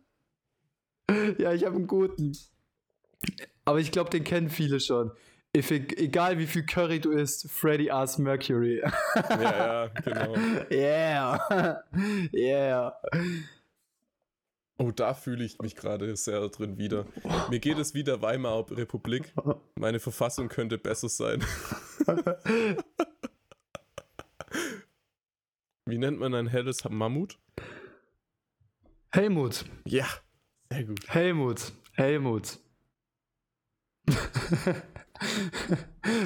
Ja, 1.38 1.52
ich 1.52 1.64
habe 1.64 1.76
einen 1.76 1.86
guten. 1.86 2.36
Aber 3.64 3.78
ich 3.80 3.92
glaube, 3.92 4.10
den 4.10 4.24
kennen 4.24 4.48
viele 4.48 4.80
schon. 4.80 5.12
If, 5.56 5.70
egal 5.70 6.38
wie 6.38 6.46
viel 6.46 6.64
Curry 6.64 7.00
du 7.00 7.10
isst, 7.10 7.50
Freddy 7.50 7.90
Ass 7.90 8.18
Mercury. 8.18 8.82
Ja, 9.14 9.42
ja, 9.42 9.86
genau. 10.04 10.34
yeah. 10.70 11.82
yeah. 12.34 12.94
Oh, 14.76 14.92
da 14.92 15.14
fühle 15.14 15.44
ich 15.44 15.58
mich 15.58 15.74
gerade 15.74 16.14
sehr 16.16 16.48
drin 16.48 16.78
wieder. 16.78 17.06
Mir 17.50 17.58
geht 17.58 17.78
es 17.78 17.94
wie 17.94 18.04
der 18.04 18.22
Weimarer 18.22 18.70
Republik. 18.76 19.32
Meine 19.74 19.98
Verfassung 19.98 20.48
könnte 20.48 20.78
besser 20.78 21.08
sein. 21.08 21.44
Wie 25.88 25.96
nennt 25.96 26.20
man 26.20 26.34
ein 26.34 26.48
helles 26.48 26.84
Mammut? 26.84 27.38
Helmut. 29.10 29.64
Ja, 29.86 30.04
sehr 30.70 30.84
gut. 30.84 31.08
Helmut. 31.08 31.72
Helmut. 31.92 32.58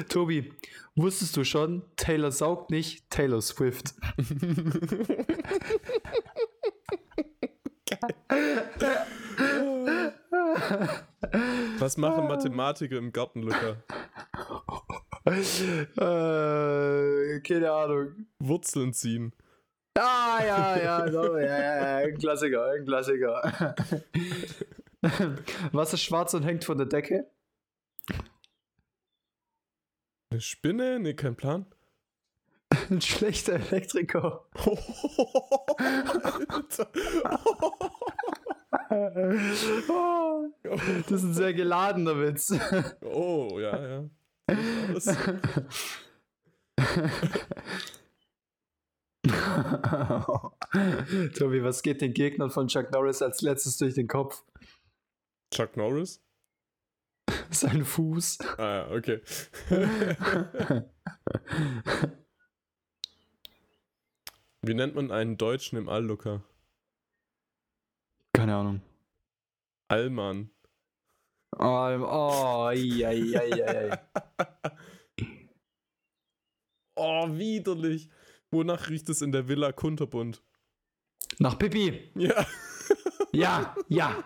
Tobi, 0.09 0.51
wusstest 0.95 1.37
du 1.37 1.45
schon, 1.45 1.83
Taylor 1.95 2.33
saugt 2.33 2.71
nicht, 2.71 3.09
Taylor 3.09 3.41
Swift. 3.41 3.93
Was 11.79 11.95
machen 11.95 12.27
Mathematiker 12.27 12.97
im 12.97 13.13
Garten, 13.13 13.43
Luca? 13.43 13.77
äh, 15.25 17.39
keine 17.39 17.71
Ahnung. 17.71 18.27
Wurzeln 18.39 18.91
ziehen. 18.91 19.33
Ah, 19.95 20.39
ja, 20.43 20.77
ja, 20.77 21.11
so, 21.11 21.37
ja, 21.37 21.45
ja, 21.45 21.75
ja, 21.75 21.97
ein 22.07 22.17
Klassiker, 22.17 22.71
ein 22.71 22.85
Klassiker. 22.85 23.75
Was 25.71 25.93
ist 25.93 26.01
schwarz 26.01 26.33
und 26.33 26.43
hängt 26.43 26.65
von 26.65 26.77
der 26.77 26.87
Decke? 26.87 27.27
Eine 30.31 30.41
Spinne? 30.41 30.99
Nee, 30.99 31.13
kein 31.13 31.35
Plan. 31.35 31.67
Ein 32.89 33.01
schlechter 33.01 33.53
Elektriker. 33.53 34.45
Oh, 34.65 34.69
das 41.07 41.11
ist 41.11 41.23
ein 41.23 41.33
sehr 41.35 41.53
geladener 41.53 42.19
Witz. 42.19 42.51
Oh, 43.01 43.59
ja, 43.59 43.87
ja. 43.87 44.09
Tobi, 51.37 51.63
was 51.63 51.81
geht 51.81 52.01
den 52.01 52.13
Gegnern 52.13 52.51
von 52.51 52.67
Chuck 52.67 52.91
Norris 52.91 53.21
als 53.21 53.41
letztes 53.41 53.77
durch 53.77 53.93
den 53.93 54.09
Kopf? 54.09 54.43
Chuck 55.53 55.77
Norris? 55.77 56.21
Sein 57.49 57.85
Fuß. 57.85 58.39
Ah 58.57 58.75
ja, 58.75 58.91
okay. 58.91 59.21
Wie 64.61 64.73
nennt 64.73 64.95
man 64.95 65.11
einen 65.11 65.37
Deutschen 65.37 65.77
im 65.77 65.87
All, 65.87 66.03
Luca? 66.03 66.43
Keine 68.33 68.55
Ahnung. 68.55 68.81
Allmann. 69.87 70.49
Oh, 71.59 71.65
oh 71.65 72.67
ei, 72.67 73.05
ei, 73.05 73.37
ei, 73.37 73.63
ei. 73.63 73.95
Oh, 76.95 77.27
widerlich. 77.37 78.09
Wonach 78.53 78.89
riecht 78.89 79.09
es 79.09 79.23
in 79.23 79.31
der 79.31 79.47
Villa 79.47 79.71
Kunterbund? 79.71 80.43
Nach 81.39 81.57
Pippi. 81.57 82.11
Ja. 82.15 82.45
Ja, 83.31 83.75
ja, 83.87 84.23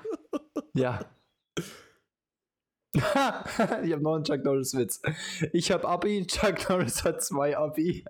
ja. 0.74 1.00
ich 2.94 3.04
habe 3.94 4.02
noch 4.02 4.16
einen 4.16 4.26
Chuck 4.26 4.44
Norris 4.44 4.76
Witz. 4.76 5.02
Ich 5.54 5.72
habe 5.72 5.88
Abi, 5.88 6.28
Chuck 6.28 6.68
Norris 6.68 7.06
hat 7.06 7.24
zwei 7.24 7.56
Abi. 7.58 8.04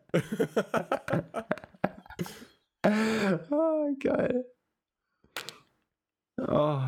oh, 3.51 3.95
geil. 3.99 4.45
Oh. 6.39 6.81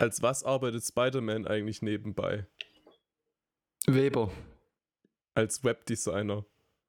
Als 0.00 0.22
was 0.22 0.42
arbeitet 0.42 0.84
Spider-Man 0.84 1.46
eigentlich 1.46 1.82
nebenbei? 1.82 2.48
Weber. 3.86 4.32
Als 5.34 5.62
Webdesigner. 5.62 6.44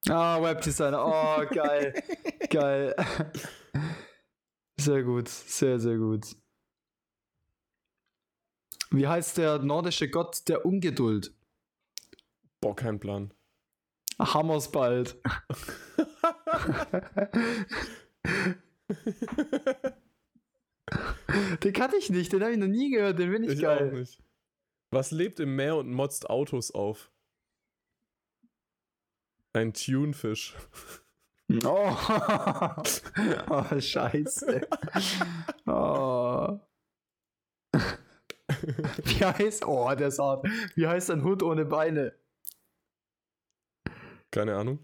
Ah, 0.09 0.41
Webdesigner. 0.41 1.03
Oh, 1.05 1.45
geil. 1.53 1.93
geil. 2.49 2.95
Sehr 4.79 5.03
gut. 5.03 5.27
Sehr, 5.29 5.79
sehr 5.79 5.97
gut. 5.97 6.35
Wie 8.91 9.07
heißt 9.07 9.37
der 9.37 9.59
nordische 9.59 10.09
Gott 10.09 10.47
der 10.47 10.65
Ungeduld? 10.65 11.33
Boah, 12.61 12.75
kein 12.75 12.99
Plan. 12.99 13.33
Hammersbald. 14.19 15.19
den 21.63 21.73
kannte 21.73 21.97
ich 21.97 22.09
nicht, 22.09 22.31
den 22.31 22.41
habe 22.41 22.53
ich 22.53 22.57
noch 22.59 22.67
nie 22.67 22.91
gehört, 22.91 23.19
den 23.19 23.31
finde 23.31 23.47
ich, 23.49 23.55
Ich 23.55 23.61
geil. 23.61 23.89
auch 23.89 23.93
nicht. 23.93 24.21
Was 24.91 25.11
lebt 25.11 25.39
im 25.39 25.55
Meer 25.55 25.75
und 25.77 25.91
motzt 25.91 26.29
Autos 26.29 26.71
auf? 26.71 27.11
Ein 29.55 29.73
Tunefisch. 29.73 30.55
Oh. 31.63 31.95
oh, 33.51 33.79
scheiße. 33.79 34.67
Oh. 35.67 36.59
Wie 39.03 39.23
heißt, 39.23 39.63
oh, 39.67 39.93
der 39.93 40.07
ist 40.07 40.17
hart. 40.17 40.47
Wie 40.73 40.87
heißt 40.87 41.11
ein 41.11 41.23
Hund 41.23 41.43
ohne 41.43 41.65
Beine? 41.65 42.15
Keine 44.31 44.55
Ahnung. 44.55 44.83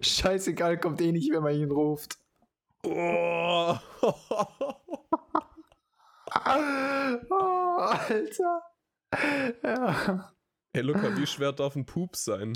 Scheißegal, 0.00 0.80
kommt 0.80 1.02
eh 1.02 1.12
nicht, 1.12 1.30
wenn 1.30 1.42
man 1.42 1.54
ihn 1.54 1.70
ruft. 1.70 2.18
Oh. 2.82 3.76
Oh, 7.30 7.76
Alter. 7.78 8.62
Ja. 9.62 10.34
Hey 10.72 10.82
Luca, 10.82 11.14
wie 11.14 11.26
schwer 11.26 11.52
darf 11.52 11.76
ein 11.76 11.84
Pup 11.84 12.16
sein? 12.16 12.54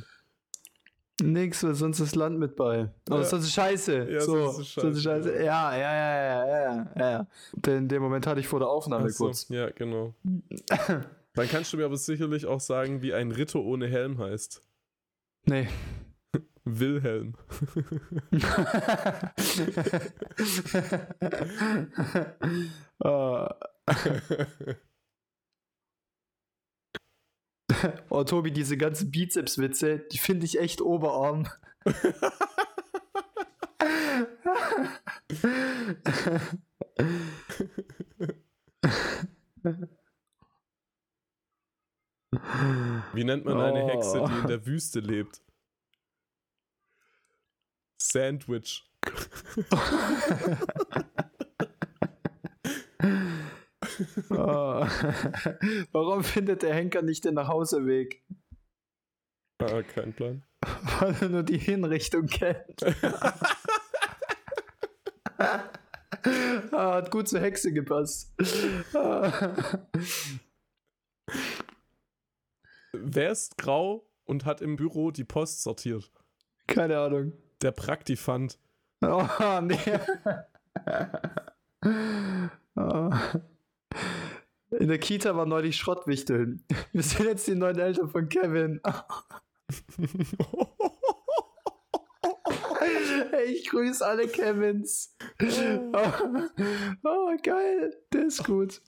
Nix, 1.23 1.65
weil 1.65 1.75
sonst 1.75 1.99
ist 2.01 2.15
Land 2.15 2.39
mit 2.39 2.55
bei. 2.55 2.91
Aber 3.09 3.19
Ja. 3.21 3.25
sonst 3.25 3.45
ist 3.47 3.53
Scheiße. 3.53 4.09
Ja, 4.11 4.21
so, 4.21 4.51
sonst 4.53 4.59
ist 4.61 4.75
sonst 4.75 4.97
ist 4.99 5.03
Scheiße, 5.03 5.29
Scheiße. 5.31 5.45
Ja, 5.45 5.77
ja, 5.77 5.95
ja, 5.95 6.23
ja, 6.23 6.47
ja, 6.47 6.91
ja. 6.97 7.11
ja. 7.11 7.27
Den, 7.55 7.89
Moment 8.01 8.27
hatte 8.27 8.41
ich 8.41 8.47
vor 8.47 8.61
der 8.61 8.69
Aufnahme 8.69 9.11
so, 9.11 9.25
kurz. 9.25 9.49
Ja, 9.49 9.71
genau. 9.71 10.15
Dann 11.35 11.49
kannst 11.49 11.73
du 11.73 11.77
mir 11.77 11.85
aber 11.87 11.97
sicherlich 11.97 12.47
auch 12.47 12.61
sagen, 12.61 13.03
wie 13.03 13.15
ein 13.15 13.33
Ritter 13.33 13.61
ohne 13.61 13.89
Helm 13.89 14.19
heißt. 14.19 14.63
Nee. 15.47 15.69
Wilhelm. 16.65 17.35
oh. 23.01 23.47
oh, 28.11 28.25
Tobi, 28.25 28.53
diese 28.53 28.77
ganzen 28.77 29.11
Bizeps-Witze, 29.11 29.99
die 29.99 30.19
finde 30.19 30.47
ich 30.47 30.61
echt 30.61 30.81
Oberarm. 30.81 31.49
Wie 43.13 43.25
nennt 43.25 43.45
man 43.45 43.61
eine 43.61 43.85
Oh. 43.85 43.89
Hexe, 43.89 44.25
die 44.29 44.39
in 44.41 44.47
der 44.47 44.67
Wüste 44.67 45.01
lebt? 45.01 45.43
Sandwich. 48.01 48.85
Oh. 54.31 54.35
Warum 55.93 56.25
findet 56.25 56.63
der 56.63 56.75
Henker 56.75 57.03
nicht 57.03 57.25
den 57.25 57.35
Nachhauseweg? 57.35 58.25
Ah, 59.59 59.83
kein 59.83 60.13
Plan. 60.13 60.43
Weil 61.01 61.15
er 61.21 61.29
nur 61.29 61.43
die 61.43 61.59
Hinrichtung 61.59 62.27
kennt. 62.27 62.83
ah, 65.39 65.63
hat 66.73 67.11
gut 67.11 67.29
zur 67.29 67.41
Hexe 67.41 67.73
gepasst. 67.73 68.35
Wer 72.93 73.31
ist 73.31 73.59
grau 73.59 74.09
und 74.25 74.45
hat 74.45 74.61
im 74.61 74.77
Büro 74.77 75.11
die 75.11 75.25
Post 75.25 75.63
sortiert? 75.63 76.11
Keine 76.67 76.99
Ahnung. 76.99 77.33
Der 77.63 77.73
Praktifant. 77.73 78.59
Oh, 79.01 79.27
nee. 79.63 79.79
Oh. 82.77 83.11
In 84.71 84.89
der 84.89 84.99
Kita 84.99 85.35
war 85.35 85.47
neulich 85.47 85.77
Schrottwichteln. 85.77 86.65
Wir 86.93 87.03
sind 87.03 87.27
jetzt 87.27 87.47
die 87.47 87.55
neuen 87.55 87.79
Eltern 87.79 88.11
von 88.11 88.29
Kevin. 88.29 88.81
Hey, 93.31 93.45
ich 93.53 93.69
grüße 93.69 94.05
alle 94.07 94.29
Kevins. 94.29 95.17
Oh, 95.41 96.03
oh, 97.05 97.37
geil. 97.43 97.97
Der 98.13 98.27
ist 98.27 98.45
gut. 98.45 98.83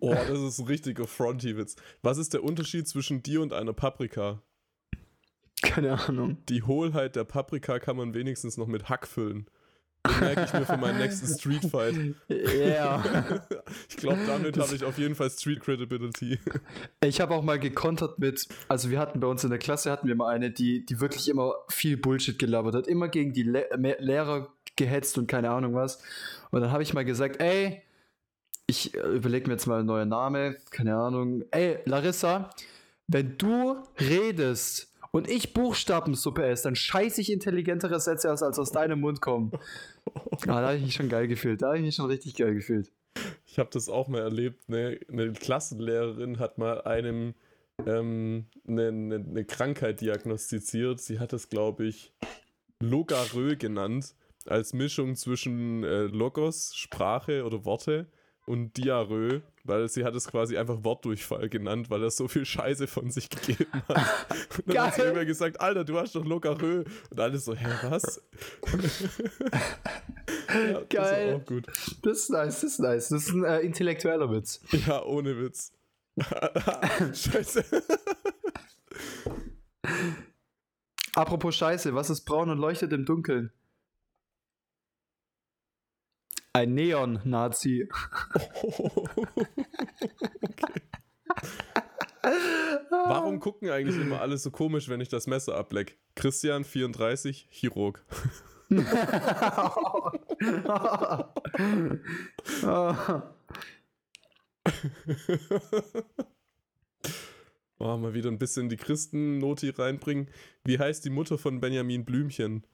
Oh, 0.00 0.14
das 0.14 0.40
ist 0.40 0.58
ein 0.58 0.66
richtiger 0.66 1.06
Fronty-Witz. 1.06 1.76
Was 2.02 2.18
ist 2.18 2.34
der 2.34 2.42
Unterschied 2.42 2.88
zwischen 2.88 3.22
dir 3.22 3.40
und 3.40 3.52
einer 3.52 3.72
Paprika? 3.72 4.42
Keine 5.62 5.98
Ahnung. 6.08 6.44
Die 6.48 6.62
Hohlheit 6.62 7.16
der 7.16 7.24
Paprika 7.24 7.78
kann 7.78 7.96
man 7.96 8.14
wenigstens 8.14 8.56
noch 8.56 8.66
mit 8.66 8.88
Hack 8.88 9.06
füllen. 9.06 9.48
Den 10.08 10.20
merke 10.20 10.44
ich 10.44 10.52
mir 10.52 10.66
für 10.66 10.76
meinen 10.76 10.98
nächsten 10.98 11.26
Street 11.26 11.64
Fight. 11.70 11.94
Ja. 12.28 13.02
Ich 13.88 13.96
glaube, 13.96 14.20
damit 14.26 14.58
habe 14.58 14.74
ich 14.74 14.84
auf 14.84 14.98
jeden 14.98 15.14
Fall 15.14 15.30
Street 15.30 15.60
Credibility. 15.60 16.38
Ich 17.02 17.20
habe 17.20 17.34
auch 17.34 17.42
mal 17.42 17.58
gekontert 17.58 18.18
mit, 18.18 18.46
also 18.68 18.90
wir 18.90 18.98
hatten 18.98 19.20
bei 19.20 19.26
uns 19.26 19.42
in 19.42 19.50
der 19.50 19.58
Klasse 19.58 19.90
hatten 19.90 20.06
wir 20.06 20.14
mal 20.14 20.32
eine, 20.32 20.50
die, 20.50 20.84
die 20.84 21.00
wirklich 21.00 21.28
immer 21.28 21.54
viel 21.68 21.96
Bullshit 21.96 22.38
gelabert 22.38 22.74
hat, 22.74 22.86
immer 22.86 23.08
gegen 23.08 23.32
die 23.32 23.42
Le 23.42 23.66
Lehrer 23.98 24.48
gehetzt 24.76 25.18
und 25.18 25.26
keine 25.26 25.50
Ahnung 25.50 25.74
was. 25.74 26.02
Und 26.50 26.60
dann 26.60 26.70
habe 26.70 26.82
ich 26.82 26.94
mal 26.94 27.04
gesagt, 27.04 27.40
ey, 27.40 27.82
ich 28.66 28.94
äh, 28.94 29.00
überlege 29.00 29.48
mir 29.48 29.54
jetzt 29.54 29.66
mal 29.66 29.78
einen 29.78 29.86
neuen 29.86 30.08
Name, 30.08 30.56
keine 30.70 30.96
Ahnung. 30.96 31.44
Ey, 31.50 31.78
Larissa, 31.84 32.50
wenn 33.08 33.38
du 33.38 33.76
redest 33.98 34.92
und 35.16 35.30
ich 35.30 35.54
Buchstabensuppe 35.54 36.44
esse, 36.44 36.64
dann 36.64 36.76
scheiße 36.76 37.22
ich 37.22 37.32
intelligentere 37.32 37.98
Sätze 38.00 38.30
aus, 38.30 38.42
als 38.42 38.58
aus 38.58 38.70
deinem 38.70 39.00
Mund 39.00 39.20
kommen. 39.20 39.50
Ah, 40.42 40.60
da 40.60 40.66
habe 40.68 40.76
ich 40.76 40.84
mich 40.84 40.94
schon 40.94 41.08
geil 41.08 41.26
gefühlt. 41.26 41.62
Da 41.62 41.68
habe 41.68 41.78
ich 41.78 41.82
mich 41.82 41.94
schon 41.94 42.06
richtig 42.06 42.36
geil 42.36 42.54
gefühlt. 42.54 42.92
Ich 43.46 43.58
habe 43.58 43.70
das 43.72 43.88
auch 43.88 44.06
mal 44.06 44.20
erlebt. 44.20 44.68
Ne? 44.68 45.00
Eine 45.10 45.32
Klassenlehrerin 45.32 46.38
hat 46.38 46.58
mal 46.58 46.82
einem 46.82 47.34
ähm, 47.86 48.46
eine, 48.68 48.88
eine, 48.88 49.14
eine 49.16 49.44
Krankheit 49.44 50.02
diagnostiziert. 50.02 51.00
Sie 51.00 51.18
hat 51.18 51.32
es, 51.32 51.48
glaube 51.48 51.86
ich, 51.86 52.12
Logarö 52.80 53.56
genannt, 53.56 54.14
als 54.44 54.74
Mischung 54.74 55.16
zwischen 55.16 55.82
äh, 55.82 56.02
Logos, 56.02 56.76
Sprache 56.76 57.44
oder 57.44 57.64
Worte 57.64 58.06
und 58.46 58.76
Diarrhoe, 58.76 59.42
weil 59.64 59.88
sie 59.88 60.04
hat 60.04 60.14
es 60.14 60.26
quasi 60.28 60.56
einfach 60.56 60.82
Wortdurchfall 60.84 61.48
genannt, 61.48 61.90
weil 61.90 62.02
er 62.02 62.10
so 62.10 62.28
viel 62.28 62.44
Scheiße 62.44 62.86
von 62.86 63.10
sich 63.10 63.28
gegeben 63.28 63.66
hat. 63.88 64.26
Und 64.66 64.74
dann 64.74 64.86
hat 64.86 64.94
sie 64.94 65.00
Geil. 65.02 65.10
immer 65.12 65.24
gesagt, 65.24 65.60
Alter, 65.60 65.84
du 65.84 65.98
hast 65.98 66.14
doch 66.14 66.24
Logarö. 66.24 66.84
Und 67.10 67.20
alle 67.20 67.38
so, 67.38 67.54
hä, 67.54 67.66
was? 67.90 68.22
ja, 70.48 70.80
Das 70.80 70.88
Geil. 70.88 71.32
war 71.32 71.40
auch 71.40 71.44
gut. 71.44 71.66
Das 72.02 72.18
ist 72.18 72.30
nice, 72.30 72.60
das 72.60 72.64
ist 72.72 72.78
nice. 72.78 73.08
Das 73.08 73.22
ist 73.24 73.30
ein 73.34 73.44
äh, 73.44 73.60
intellektueller 73.60 74.30
Witz. 74.30 74.60
Ja, 74.86 75.04
ohne 75.04 75.36
Witz. 75.38 75.72
Scheiße. 77.12 77.64
Apropos 81.14 81.54
Scheiße, 81.56 81.94
was 81.94 82.10
ist 82.10 82.22
braun 82.24 82.50
und 82.50 82.58
leuchtet 82.58 82.92
im 82.92 83.04
Dunkeln? 83.04 83.50
Ein 86.56 86.72
Neon-Nazi. 86.72 87.86
Warum 92.90 93.40
gucken 93.40 93.68
eigentlich 93.68 94.00
immer 94.00 94.22
alle 94.22 94.38
so 94.38 94.50
komisch, 94.50 94.88
wenn 94.88 95.02
ich 95.02 95.10
das 95.10 95.26
Messer 95.26 95.54
ableck? 95.54 95.98
Christian, 96.14 96.64
34, 96.64 97.48
Chirurg. 97.50 98.02
Oh, 107.78 107.98
mal 107.98 108.14
wieder 108.14 108.30
ein 108.30 108.38
bisschen 108.38 108.70
die 108.70 108.78
Christen-Noti 108.78 109.68
reinbringen. 109.68 110.30
Wie 110.64 110.78
heißt 110.78 111.04
die 111.04 111.10
Mutter 111.10 111.36
von 111.36 111.60
Benjamin 111.60 112.06
Blümchen? 112.06 112.66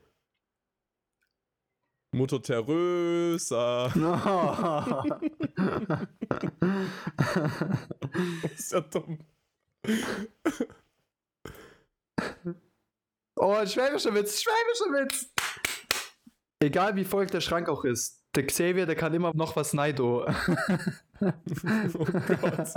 Mutter 2.15 2.43
Teresa. 2.43 3.87
ist 8.55 8.73
ja 8.73 8.81
dumm. 8.83 9.19
oh, 13.37 13.53
ein 13.53 13.67
schwäbischer 13.67 14.15
Witz, 14.15 14.43
schwäbischer 14.43 14.93
Witz. 14.93 15.33
Egal 16.61 16.95
wie 16.97 17.05
voll 17.05 17.27
der 17.27 17.41
Schrank 17.41 17.71
auch 17.71 17.85
ist, 17.85 18.23
der 18.35 18.47
Xavier, 18.47 18.85
der 18.85 18.95
kann 18.95 19.15
immer 19.15 19.33
noch 19.35 19.57
was 19.57 19.73
Neido. 19.73 20.27
Oh 21.95 22.05
Gott. 22.05 22.75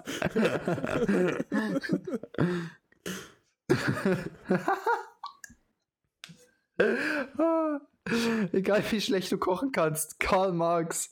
Egal 8.52 8.84
wie 8.92 9.02
schlecht 9.02 9.32
du 9.32 9.38
kochen 9.40 9.72
kannst, 9.72 10.20
Karl 10.20 10.52
Marx. 10.54 11.12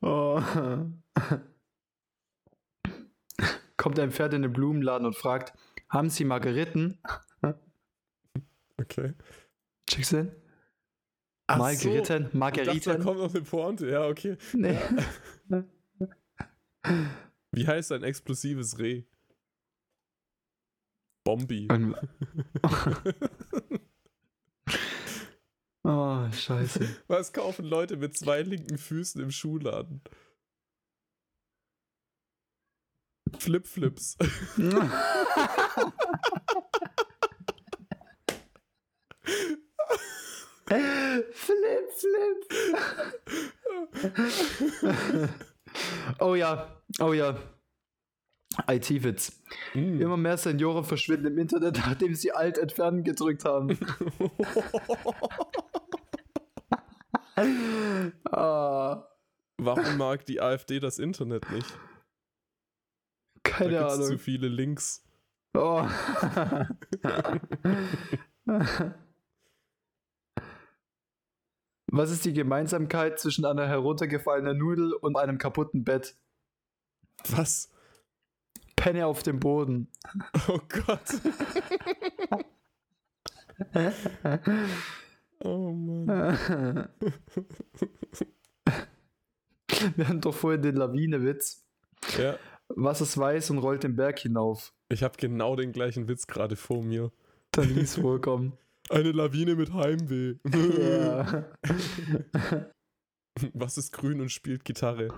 oh. 0.00 0.40
Kommt 3.76 3.98
ein 3.98 4.12
Pferd 4.12 4.34
in 4.34 4.42
den 4.42 4.52
Blumenladen 4.52 5.06
und 5.06 5.16
fragt, 5.16 5.54
haben 5.88 6.10
Sie 6.10 6.24
Margeriten? 6.24 6.98
Okay. 8.80 9.14
Checkst 9.88 10.12
du? 10.12 10.32
Ach 11.48 11.58
Margeriten? 11.58 11.98
Ich 11.98 12.08
dachte, 12.08 12.28
da 12.30 12.38
Margeriten? 12.38 13.02
kommt 13.02 13.18
noch 13.18 13.34
eine 13.34 13.42
Pointe. 13.42 13.88
Ja, 13.90 14.06
okay. 14.06 14.36
Nee. 14.52 14.78
Wie 17.52 17.66
heißt 17.66 17.90
ein 17.92 18.04
explosives 18.04 18.78
Reh? 18.78 19.04
Bombi. 21.28 21.68
Und- 21.70 21.94
oh, 25.84 26.32
scheiße. 26.32 27.02
Was 27.06 27.34
kaufen 27.34 27.66
Leute 27.66 27.98
mit 27.98 28.16
zwei 28.16 28.40
linken 28.40 28.78
Füßen 28.78 29.20
im 29.20 29.30
Schuhladen? 29.30 30.00
Flipflips. 33.38 34.16
flip, 41.34 41.92
flip. 41.92 42.48
oh 46.20 46.34
ja, 46.34 46.82
oh 47.00 47.12
ja. 47.12 47.38
IT-Witz. 48.66 49.40
Mm. 49.74 50.00
Immer 50.00 50.16
mehr 50.16 50.36
Senioren 50.36 50.84
verschwinden 50.84 51.26
im 51.28 51.38
Internet, 51.38 51.76
nachdem 51.86 52.14
sie 52.14 52.32
Alt 52.32 52.58
entfernen 52.58 53.04
gedrückt 53.04 53.44
haben. 53.44 53.78
ah, 58.30 59.04
Warum 59.58 59.96
mag 59.96 60.24
die 60.26 60.40
AfD 60.40 60.80
das 60.80 60.98
Internet 60.98 61.50
nicht? 61.50 61.78
keine 63.58 63.72
da 63.72 63.80
gibt's 63.80 63.94
Ahnung. 63.94 64.08
zu 64.08 64.18
viele 64.18 64.48
Links. 64.48 65.04
Oh. 65.54 65.82
Was 71.90 72.10
ist 72.10 72.24
die 72.26 72.34
Gemeinsamkeit 72.34 73.18
zwischen 73.18 73.44
einer 73.44 73.66
heruntergefallenen 73.66 74.56
Nudel 74.58 74.92
und 74.92 75.16
einem 75.16 75.38
kaputten 75.38 75.84
Bett? 75.84 76.14
Was? 77.28 77.72
Penne 78.88 79.04
auf 79.06 79.22
dem 79.22 79.38
Boden. 79.38 79.88
Oh 80.48 80.60
Gott. 80.66 81.02
oh 85.44 85.72
Mann. 85.72 86.88
Wir 89.96 90.08
hatten 90.08 90.22
doch 90.22 90.34
vorhin 90.34 90.62
den 90.62 90.76
Lawinewitz. 90.76 91.66
Ja, 92.16 92.38
Was 92.68 93.02
ist 93.02 93.18
weiß 93.18 93.50
und 93.50 93.58
rollt 93.58 93.82
den 93.82 93.94
Berg 93.94 94.20
hinauf? 94.20 94.72
ich 94.88 95.02
habe 95.02 95.18
genau 95.18 95.54
den 95.54 95.72
gleichen 95.72 96.08
Witz 96.08 96.26
gerade 96.26 96.56
vor 96.56 96.82
mir. 96.82 97.12
Dann 97.50 97.68
ließ 97.74 98.02
wohl 98.02 98.22
kommen. 98.22 98.56
Eine 98.88 99.12
Lawine 99.12 99.54
mit 99.54 99.74
Heimweh. 99.74 100.36
Ja. 100.80 101.44
Was 103.52 103.76
ist 103.76 103.92
grün 103.92 104.22
und 104.22 104.32
spielt 104.32 104.64
Gitarre? 104.64 105.08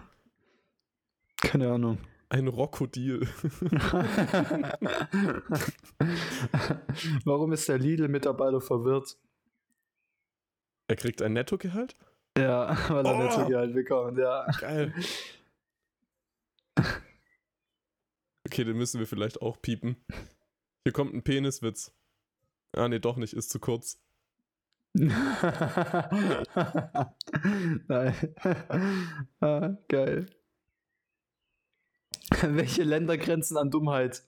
Keine 1.37 1.70
Ahnung. 1.70 1.98
Ein 2.30 2.50
Krokodil. 2.52 3.22
Warum 7.24 7.52
ist 7.52 7.68
der 7.68 7.78
Lidl-Mitarbeiter 7.78 8.60
verwirrt? 8.60 9.18
Er 10.86 10.94
kriegt 10.94 11.22
ein 11.22 11.32
Nettogehalt? 11.32 11.96
Ja, 12.38 12.76
weil 12.88 13.04
er 13.04 13.36
Oh. 13.36 13.46
Gehalt 13.48 13.74
bekommt, 13.74 14.18
ja. 14.18 14.46
Geil. 14.60 14.94
Okay, 18.46 18.62
den 18.64 18.76
müssen 18.76 19.00
wir 19.00 19.08
vielleicht 19.08 19.42
auch 19.42 19.60
piepen. 19.60 19.96
Hier 20.84 20.92
kommt 20.92 21.12
ein 21.14 21.24
Peniswitz. 21.24 21.92
Ah, 22.76 22.86
nee, 22.88 23.00
doch 23.00 23.16
nicht, 23.16 23.32
ist 23.34 23.50
zu 23.50 23.58
kurz. 23.58 24.00
Nein. 24.94 25.14
ah, 29.40 29.76
geil. 29.88 30.26
Welche 32.57 32.83
Länder 32.85 33.18
grenzen 33.18 33.57
an 33.57 33.70
Dummheit? 33.70 34.22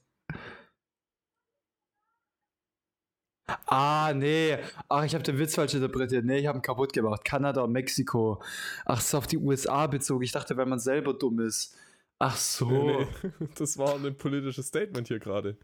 Ah, 3.65 4.13
nee. 4.15 4.57
Ach, 4.87 5.03
ich 5.03 5.13
habe 5.13 5.23
den 5.23 5.37
Witz 5.37 5.55
falsch 5.55 5.73
interpretiert. 5.73 6.23
Nee, 6.25 6.39
ich 6.39 6.47
habe 6.47 6.59
ihn 6.59 6.61
kaputt 6.61 6.93
gemacht. 6.93 7.25
Kanada 7.25 7.61
und 7.61 7.71
Mexiko. 7.71 8.41
Ach, 8.85 8.99
es 8.99 9.07
ist 9.07 9.15
auf 9.15 9.27
die 9.27 9.37
USA 9.37 9.87
bezogen. 9.87 10.23
Ich 10.23 10.31
dachte, 10.31 10.55
wenn 10.57 10.69
man 10.69 10.79
selber 10.79 11.13
dumm 11.13 11.39
ist. 11.39 11.75
Ach 12.19 12.37
so. 12.37 12.69
Nee, 12.69 13.07
nee. 13.23 13.47
Das 13.55 13.77
war 13.77 13.95
ein 13.95 14.15
politisches 14.17 14.67
Statement 14.67 15.07
hier 15.07 15.19
gerade. 15.19 15.57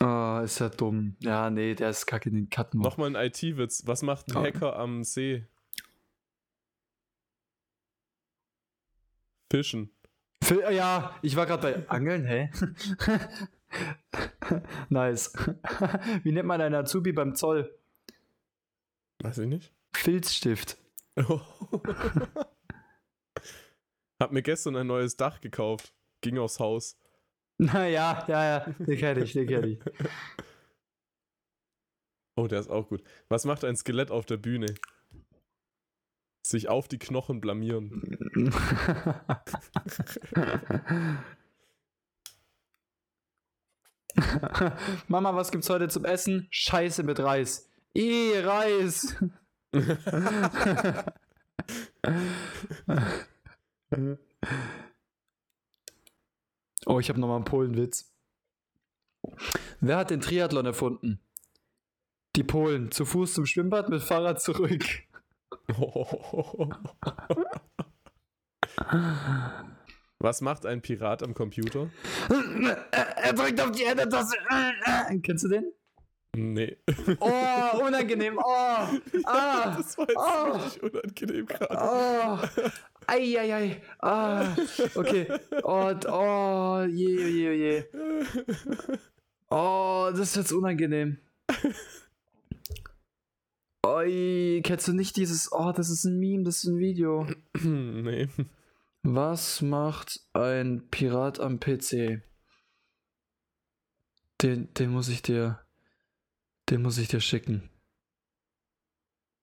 Ah, 0.00 0.42
ist 0.44 0.60
ja 0.60 0.68
dumm. 0.68 1.16
Ja, 1.20 1.50
nee, 1.50 1.74
der 1.74 1.90
ist 1.90 2.06
kacke 2.06 2.28
in 2.30 2.36
den 2.36 2.50
Cutten. 2.50 2.80
Nochmal 2.80 3.14
ein 3.14 3.26
IT-Witz. 3.26 3.86
Was 3.86 4.02
macht 4.02 4.28
ein 4.28 4.34
Ja. 4.34 4.42
Hacker 4.42 4.76
am 4.76 5.02
See? 5.04 5.44
Fischen. 9.50 9.90
Äh, 10.50 10.74
ja, 10.74 11.18
ich 11.22 11.36
war 11.36 11.46
gerade 11.46 11.62
bei 11.62 11.88
Angeln, 11.88 12.24
hä? 12.24 12.50
nice. 14.88 15.32
Wie 16.22 16.32
nennt 16.32 16.46
man 16.46 16.60
einen 16.60 16.74
Azubi 16.74 17.12
beim 17.12 17.34
Zoll? 17.34 17.78
Weiß 19.22 19.38
ich 19.38 19.46
nicht. 19.48 19.72
Filzstift. 19.94 20.76
Hab 24.20 24.32
mir 24.32 24.42
gestern 24.42 24.76
ein 24.76 24.86
neues 24.86 25.16
Dach 25.16 25.40
gekauft. 25.40 25.92
Ging 26.20 26.38
aufs 26.38 26.60
Haus. 26.60 26.98
Naja, 27.58 28.24
ja, 28.28 28.44
ja, 28.44 28.60
den 28.78 28.98
kenne 28.98 29.24
ich, 29.24 29.32
den 29.32 29.46
kenne 29.46 29.66
ich. 29.66 29.80
Oh, 32.36 32.46
der 32.46 32.60
ist 32.60 32.70
auch 32.70 32.88
gut. 32.88 33.02
Was 33.28 33.44
macht 33.44 33.64
ein 33.64 33.76
Skelett 33.76 34.12
auf 34.12 34.24
der 34.24 34.36
Bühne? 34.36 34.74
Sich 36.48 36.68
auf 36.70 36.88
die 36.88 36.98
Knochen 36.98 37.42
blamieren. 37.42 38.18
Mama, 45.08 45.36
was 45.36 45.50
gibt's 45.50 45.68
heute 45.68 45.88
zum 45.88 46.06
Essen? 46.06 46.46
Scheiße 46.48 47.02
mit 47.02 47.20
Reis. 47.20 47.68
I 47.94 48.32
Reis. 48.36 49.14
oh, 56.86 56.98
ich 56.98 57.10
habe 57.10 57.20
nochmal 57.20 57.36
einen 57.36 57.44
Polenwitz. 57.44 58.10
Wer 59.80 59.98
hat 59.98 60.08
den 60.08 60.22
Triathlon 60.22 60.64
erfunden? 60.64 61.20
Die 62.36 62.42
Polen. 62.42 62.90
Zu 62.90 63.04
Fuß 63.04 63.34
zum 63.34 63.44
Schwimmbad, 63.44 63.90
mit 63.90 64.00
Fahrrad 64.00 64.40
zurück. 64.40 65.06
Was 70.18 70.40
macht 70.40 70.66
ein 70.66 70.82
Pirat 70.82 71.22
am 71.22 71.34
Computer? 71.34 71.90
er 72.90 73.32
drückt 73.34 73.60
auf 73.60 73.70
die 73.72 73.84
Enter-Taste. 73.84 74.36
Kennst 75.22 75.44
du 75.44 75.48
den? 75.48 75.72
Nee. 76.34 76.76
Oh, 77.20 77.84
unangenehm. 77.86 78.38
Oh, 78.38 78.86
ah, 79.24 79.76
das 79.76 79.96
war 79.98 80.08
jetzt 80.08 80.18
oh. 80.18 80.52
richtig 80.52 80.82
unangenehm 80.82 81.46
gerade. 81.46 81.78
oh. 81.80 82.38
Eieiei. 83.06 83.80
Ah, 84.00 84.56
okay. 84.94 85.26
Oh, 85.62 85.92
d- 85.94 86.08
oh, 86.08 86.82
je, 86.86 87.28
je, 87.28 87.52
je. 87.52 87.84
Oh, 89.50 90.08
das 90.10 90.20
ist 90.20 90.36
jetzt 90.36 90.52
unangenehm. 90.52 91.18
Oi, 93.98 94.60
kennst 94.62 94.86
du 94.86 94.92
nicht 94.92 95.16
dieses, 95.16 95.50
oh, 95.50 95.72
das 95.72 95.90
ist 95.90 96.04
ein 96.04 96.20
Meme, 96.20 96.44
das 96.44 96.58
ist 96.58 96.64
ein 96.66 96.78
Video. 96.78 97.26
nee. 97.62 98.28
Was 99.02 99.60
macht 99.60 100.20
ein 100.34 100.88
Pirat 100.88 101.40
am 101.40 101.58
PC? 101.58 102.22
Den, 104.40 104.72
den 104.74 104.90
muss 104.90 105.08
ich 105.08 105.22
dir, 105.22 105.58
den 106.70 106.82
muss 106.82 106.98
ich 106.98 107.08
dir 107.08 107.20
schicken. 107.20 107.70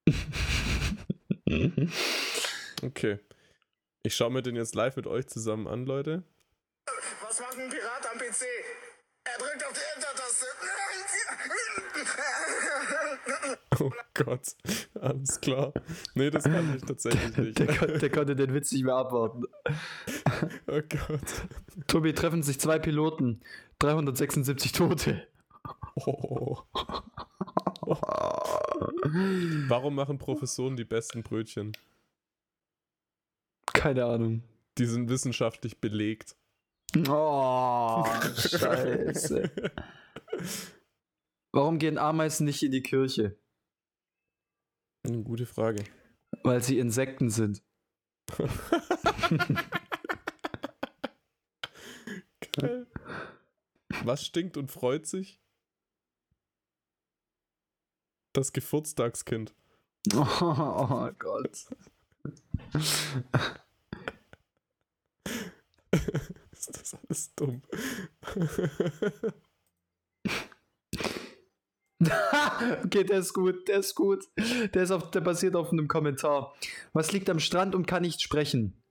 Okay. 2.82 3.20
Ich 4.04 4.16
schaue 4.16 4.30
mir 4.30 4.44
den 4.44 4.56
jetzt 4.56 4.76
live 4.76 4.96
mit 4.96 5.08
euch 5.08 5.26
zusammen 5.28 5.68
an, 5.68 5.86
Leute. 5.86 6.24
Was 7.22 7.40
macht 7.40 7.58
ein 7.58 7.70
Pirat 7.70 8.06
am 8.12 8.20
PC? 8.20 8.46
Gott. 14.16 14.56
Alles 15.00 15.40
klar. 15.40 15.74
Nee, 16.16 16.32
das 16.32 16.46
kann 16.46 16.76
ich 16.76 16.82
tatsächlich 16.82 17.38
nicht. 17.38 17.60
Der, 17.60 17.68
kon 17.68 18.00
der 18.00 18.10
konnte 18.10 18.36
den 18.36 18.54
Witz 18.54 18.72
nicht 18.72 18.84
mehr 18.84 18.96
abwarten. 18.96 19.44
Oh 20.68 20.82
Gott. 20.90 21.48
Tobi, 21.88 22.14
treffen 22.14 22.44
sich 22.44 22.60
zwei 22.60 22.78
Piloten. 22.80 23.42
376 23.80 24.74
Tote. 24.74 25.26
Oh. 25.96 26.58
Warum 29.68 29.96
machen 29.96 30.18
Professoren 30.18 30.76
die 30.76 30.84
besten 30.84 31.24
Brötchen? 31.24 31.72
Keine 33.68 34.06
Ahnung. 34.06 34.44
Die 34.78 34.86
sind 34.86 35.08
wissenschaftlich 35.10 35.80
belegt. 35.80 36.36
Oh, 37.08 38.04
scheiße. 38.36 39.52
Warum 41.52 41.80
gehen 41.80 41.98
Ameisen 41.98 42.46
nicht 42.46 42.64
in 42.64 42.72
die 42.72 42.84
Kirche? 42.84 43.38
Eine 45.06 45.24
gute 45.24 45.46
Frage. 45.46 45.84
Weil 46.44 46.64
sie 46.64 46.80
Insekten 46.80 47.30
sind. 47.30 47.62
Geil. 52.54 52.88
Was 54.04 54.26
stinkt 54.26 54.58
und 54.58 54.72
freut 54.72 55.06
sich? 55.06 55.40
Das 58.34 58.52
Geburtstagskind. 58.52 59.54
Oh, 60.16 60.26
oh 60.42 61.12
Gott. 61.20 61.52
Ist 66.52 66.76
das 66.78 66.96
alles 66.96 67.34
dumm? 67.36 67.62
okay, 72.84 73.04
der 73.04 73.20
ist 73.20 73.34
gut, 73.34 73.68
der 73.68 73.80
ist 73.80 73.96
gut. 73.96 74.26
Der, 74.74 74.84
ist 74.84 74.92
auf, 74.92 75.12
der 75.12 75.22
basiert 75.22 75.56
auf 75.56 75.72
einem 75.72 75.88
Kommentar. 75.88 76.54
Was 76.94 77.12
liegt 77.12 77.30
am 77.30 77.40
Strand 77.40 77.74
und 77.74 77.86
kann 77.88 78.02
nicht 78.02 78.22
sprechen? 78.22 78.82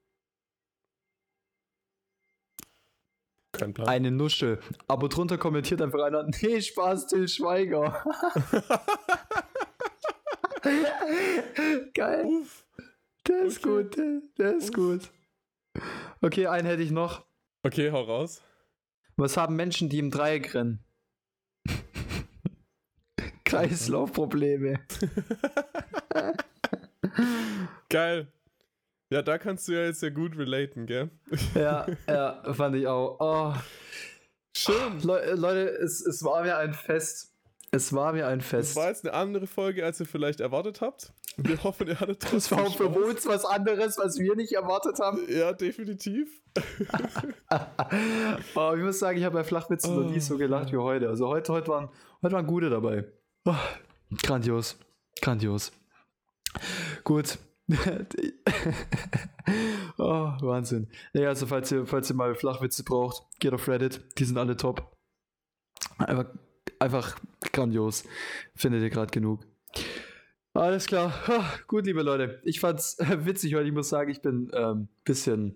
Kein 3.52 3.72
Plan. 3.74 3.88
Eine 3.88 4.10
Nuschel. 4.10 4.58
Aber 4.88 5.08
drunter 5.08 5.38
kommentiert 5.38 5.80
einfach 5.80 6.02
einer, 6.02 6.24
nee, 6.42 6.60
Spaß, 6.60 7.06
Till 7.06 7.28
Schweiger. 7.28 8.04
Geil. 11.94 12.24
Uff. 12.24 12.64
Der 13.26 13.42
ist 13.44 13.64
Okay. 13.64 13.82
gut, 13.82 13.96
der, 13.96 14.22
der 14.38 14.56
ist 14.56 14.74
gut. 14.74 15.10
Okay, 16.20 16.46
einen 16.46 16.66
hätte 16.66 16.82
ich 16.82 16.90
noch. 16.90 17.24
Okay, 17.62 17.90
hau 17.90 18.02
raus. 18.02 18.42
Was 19.16 19.36
haben 19.36 19.56
Menschen, 19.56 19.88
die 19.88 19.98
im 19.98 20.10
Dreieck 20.10 20.54
rennen? 20.54 20.84
Kreislaufprobleme. 23.54 24.80
Geil. 27.88 28.26
Ja, 29.10 29.22
da 29.22 29.38
kannst 29.38 29.68
du 29.68 29.72
ja 29.72 29.84
jetzt 29.84 30.02
ja 30.02 30.10
gut 30.10 30.36
relaten, 30.36 30.86
gell? 30.86 31.10
Ja, 31.54 31.86
ja, 32.08 32.42
fand 32.54 32.74
ich 32.76 32.86
auch. 32.86 33.16
Oh. 33.20 33.54
Schön. 34.56 35.00
Le 35.02 35.34
Leute, 35.34 35.68
es, 35.68 36.04
es 36.04 36.24
war 36.24 36.42
mir 36.42 36.56
ein 36.56 36.72
Fest. 36.72 37.30
Es 37.70 37.92
war 37.92 38.12
mir 38.12 38.26
ein 38.26 38.38
Das 38.38 38.48
Fest. 38.48 38.76
war 38.76 38.88
jetzt 38.88 39.04
eine 39.06 39.14
andere 39.14 39.46
Folge, 39.46 39.84
als 39.84 40.00
ihr 40.00 40.06
vielleicht 40.06 40.40
erwartet 40.40 40.80
habt. 40.80 41.12
Wir 41.36 41.62
hoffen, 41.64 41.88
ihr 41.88 41.98
hattet 41.98 42.22
Das 42.22 42.30
trotzdem 42.30 42.58
war 42.58 42.66
auch 42.66 42.76
für 42.76 42.84
Spaß. 42.84 42.96
uns 42.96 43.26
was 43.26 43.44
anderes, 43.44 43.98
was 43.98 44.18
wir 44.18 44.36
nicht 44.36 44.52
erwartet 44.52 44.98
haben. 45.00 45.20
Ja, 45.28 45.52
definitiv. 45.52 46.28
Aber 48.54 48.76
ich 48.76 48.82
muss 48.84 49.00
sagen, 49.00 49.18
ich 49.18 49.24
habe 49.24 49.34
bei 49.34 49.44
Flachwitzen 49.44 49.94
noch 49.94 50.08
nie 50.08 50.20
so 50.20 50.38
gelacht 50.38 50.72
wie 50.72 50.76
heute. 50.76 51.08
Also 51.08 51.26
heute, 51.28 51.52
heute, 51.52 51.68
waren, 51.68 51.88
heute 52.22 52.34
waren 52.34 52.46
gute 52.46 52.70
dabei. 52.70 53.04
Oh, 53.44 53.54
grandios. 54.22 54.76
Grandios. 55.20 55.72
Gut. 57.04 57.38
oh, 59.98 60.32
Wahnsinn. 60.40 60.88
Ja, 61.12 61.28
also 61.28 61.46
falls 61.46 61.70
ihr, 61.72 61.86
falls 61.86 62.10
ihr 62.10 62.16
mal 62.16 62.34
Flachwitze 62.34 62.84
braucht, 62.84 63.22
geht 63.40 63.52
auf 63.52 63.68
Reddit. 63.68 64.02
Die 64.18 64.24
sind 64.24 64.38
alle 64.38 64.56
top. 64.56 64.96
Einfach, 65.98 66.26
einfach 66.78 67.16
grandios. 67.52 68.04
Findet 68.54 68.82
ihr 68.82 68.90
gerade 68.90 69.10
genug. 69.10 69.46
Alles 70.54 70.86
klar. 70.86 71.12
Gut, 71.66 71.86
liebe 71.86 72.02
Leute. 72.02 72.40
Ich 72.44 72.60
fand's 72.60 72.96
witzig 72.98 73.54
heute. 73.54 73.66
Ich 73.68 73.74
muss 73.74 73.88
sagen, 73.88 74.10
ich 74.10 74.22
bin 74.22 74.50
ähm, 74.54 74.88
bisschen. 75.04 75.54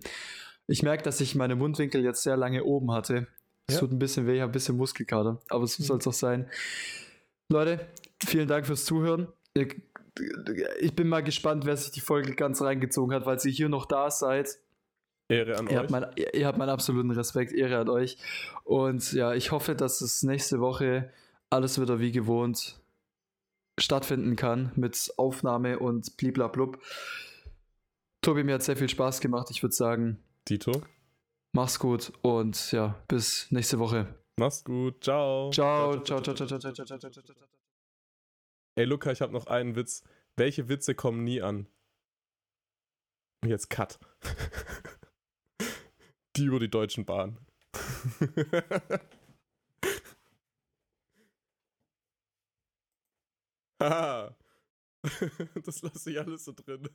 Ich 0.67 0.83
merke, 0.83 1.03
dass 1.03 1.21
ich 1.21 1.35
meine 1.35 1.55
Mundwinkel 1.55 2.03
jetzt 2.03 2.21
sehr 2.23 2.37
lange 2.37 2.63
oben 2.63 2.91
hatte. 2.91 3.27
Es 3.67 3.75
Ja. 3.75 3.79
tut 3.81 3.91
ein 3.91 3.99
bisschen 3.99 4.27
weh, 4.27 4.35
ich 4.35 4.41
habe 4.41 4.51
ein 4.51 4.53
bisschen 4.53 4.77
Muskelkater. 4.77 5.39
Aber 5.49 5.65
so 5.67 5.81
Mhm. 5.81 5.85
soll 5.87 5.97
es 5.99 6.07
auch 6.07 6.13
sein. 6.13 6.49
Leute, 7.51 7.87
vielen 8.23 8.47
Dank 8.47 8.67
fürs 8.67 8.85
Zuhören. 8.85 9.27
Ich, 9.55 10.95
bin 10.95 11.07
mal 11.07 11.23
gespannt, 11.23 11.65
wer 11.65 11.75
sich 11.75 11.91
die 11.91 11.99
Folge 11.99 12.35
ganz 12.35 12.61
reingezogen 12.61 13.13
hat, 13.13 13.25
weil 13.25 13.39
ihr 13.43 13.51
hier 13.51 13.69
noch 13.69 13.87
da 13.87 14.11
seid. 14.11 14.59
Ehre 15.29 15.57
an 15.57 15.65
Ihr 15.65 15.71
euch. 15.71 15.77
habt, 15.77 15.89
mein, 15.89 16.05
ihr, 16.33 16.47
habt 16.47 16.57
meinen 16.59 16.69
absoluten 16.69 17.09
Respekt, 17.11 17.51
Ehre 17.51 17.79
an 17.79 17.89
euch. 17.89 18.17
Und 18.63 19.13
ja, 19.13 19.33
ich 19.33 19.51
hoffe, 19.51 19.75
dass 19.75 20.01
es 20.01 20.21
nächste 20.21 20.59
Woche 20.59 21.11
alles 21.49 21.81
wieder 21.81 21.99
wie 21.99 22.11
gewohnt 22.11 22.79
stattfinden 23.79 24.35
kann 24.35 24.71
mit 24.75 25.11
Aufnahme 25.17 25.79
und 25.79 26.17
bliblablub. 26.17 26.79
Tobi, 28.21 28.43
mir 28.43 28.55
hat 28.55 28.63
sehr 28.63 28.77
viel 28.77 28.89
Spaß 28.89 29.21
gemacht. 29.21 29.47
Ich 29.49 29.63
würde 29.63 29.73
sagen, 29.73 30.19
Tito, 30.45 30.83
mach's 31.53 31.79
gut 31.79 32.11
und 32.21 32.71
ja, 32.71 33.01
bis 33.07 33.47
nächste 33.51 33.79
Woche. 33.79 34.18
Mach's 34.39 34.63
gut. 34.63 35.03
Ciao. 35.03 35.51
Ciao, 35.51 35.97
ciao, 36.03 36.21
ciao, 36.21 36.33
ciao, 36.33 36.47
ciao, 36.47 36.59
ciao, 36.59 36.73
ciao, 36.73 36.97
ciao, 36.97 37.11
ciao, 37.11 37.23
ciao. 37.23 37.35
Ey, 38.75 38.85
Luca, 38.85 39.11
ich 39.11 39.21
habe 39.21 39.33
noch 39.33 39.47
einen 39.47 39.75
Witz. 39.75 40.03
Welche 40.37 40.69
Witze 40.69 40.95
kommen 40.95 41.23
nie 41.23 41.41
an? 41.41 41.67
Jetzt 43.45 43.69
Cut. 43.69 43.99
die 46.37 46.45
über 46.45 46.59
die 46.59 46.69
Deutschen 46.69 47.05
Bahn. 47.05 47.37
Haha. 53.81 54.35
das 55.65 55.81
lasse 55.81 56.11
ich 56.11 56.19
alles 56.19 56.45
so 56.45 56.53
drin. 56.53 56.89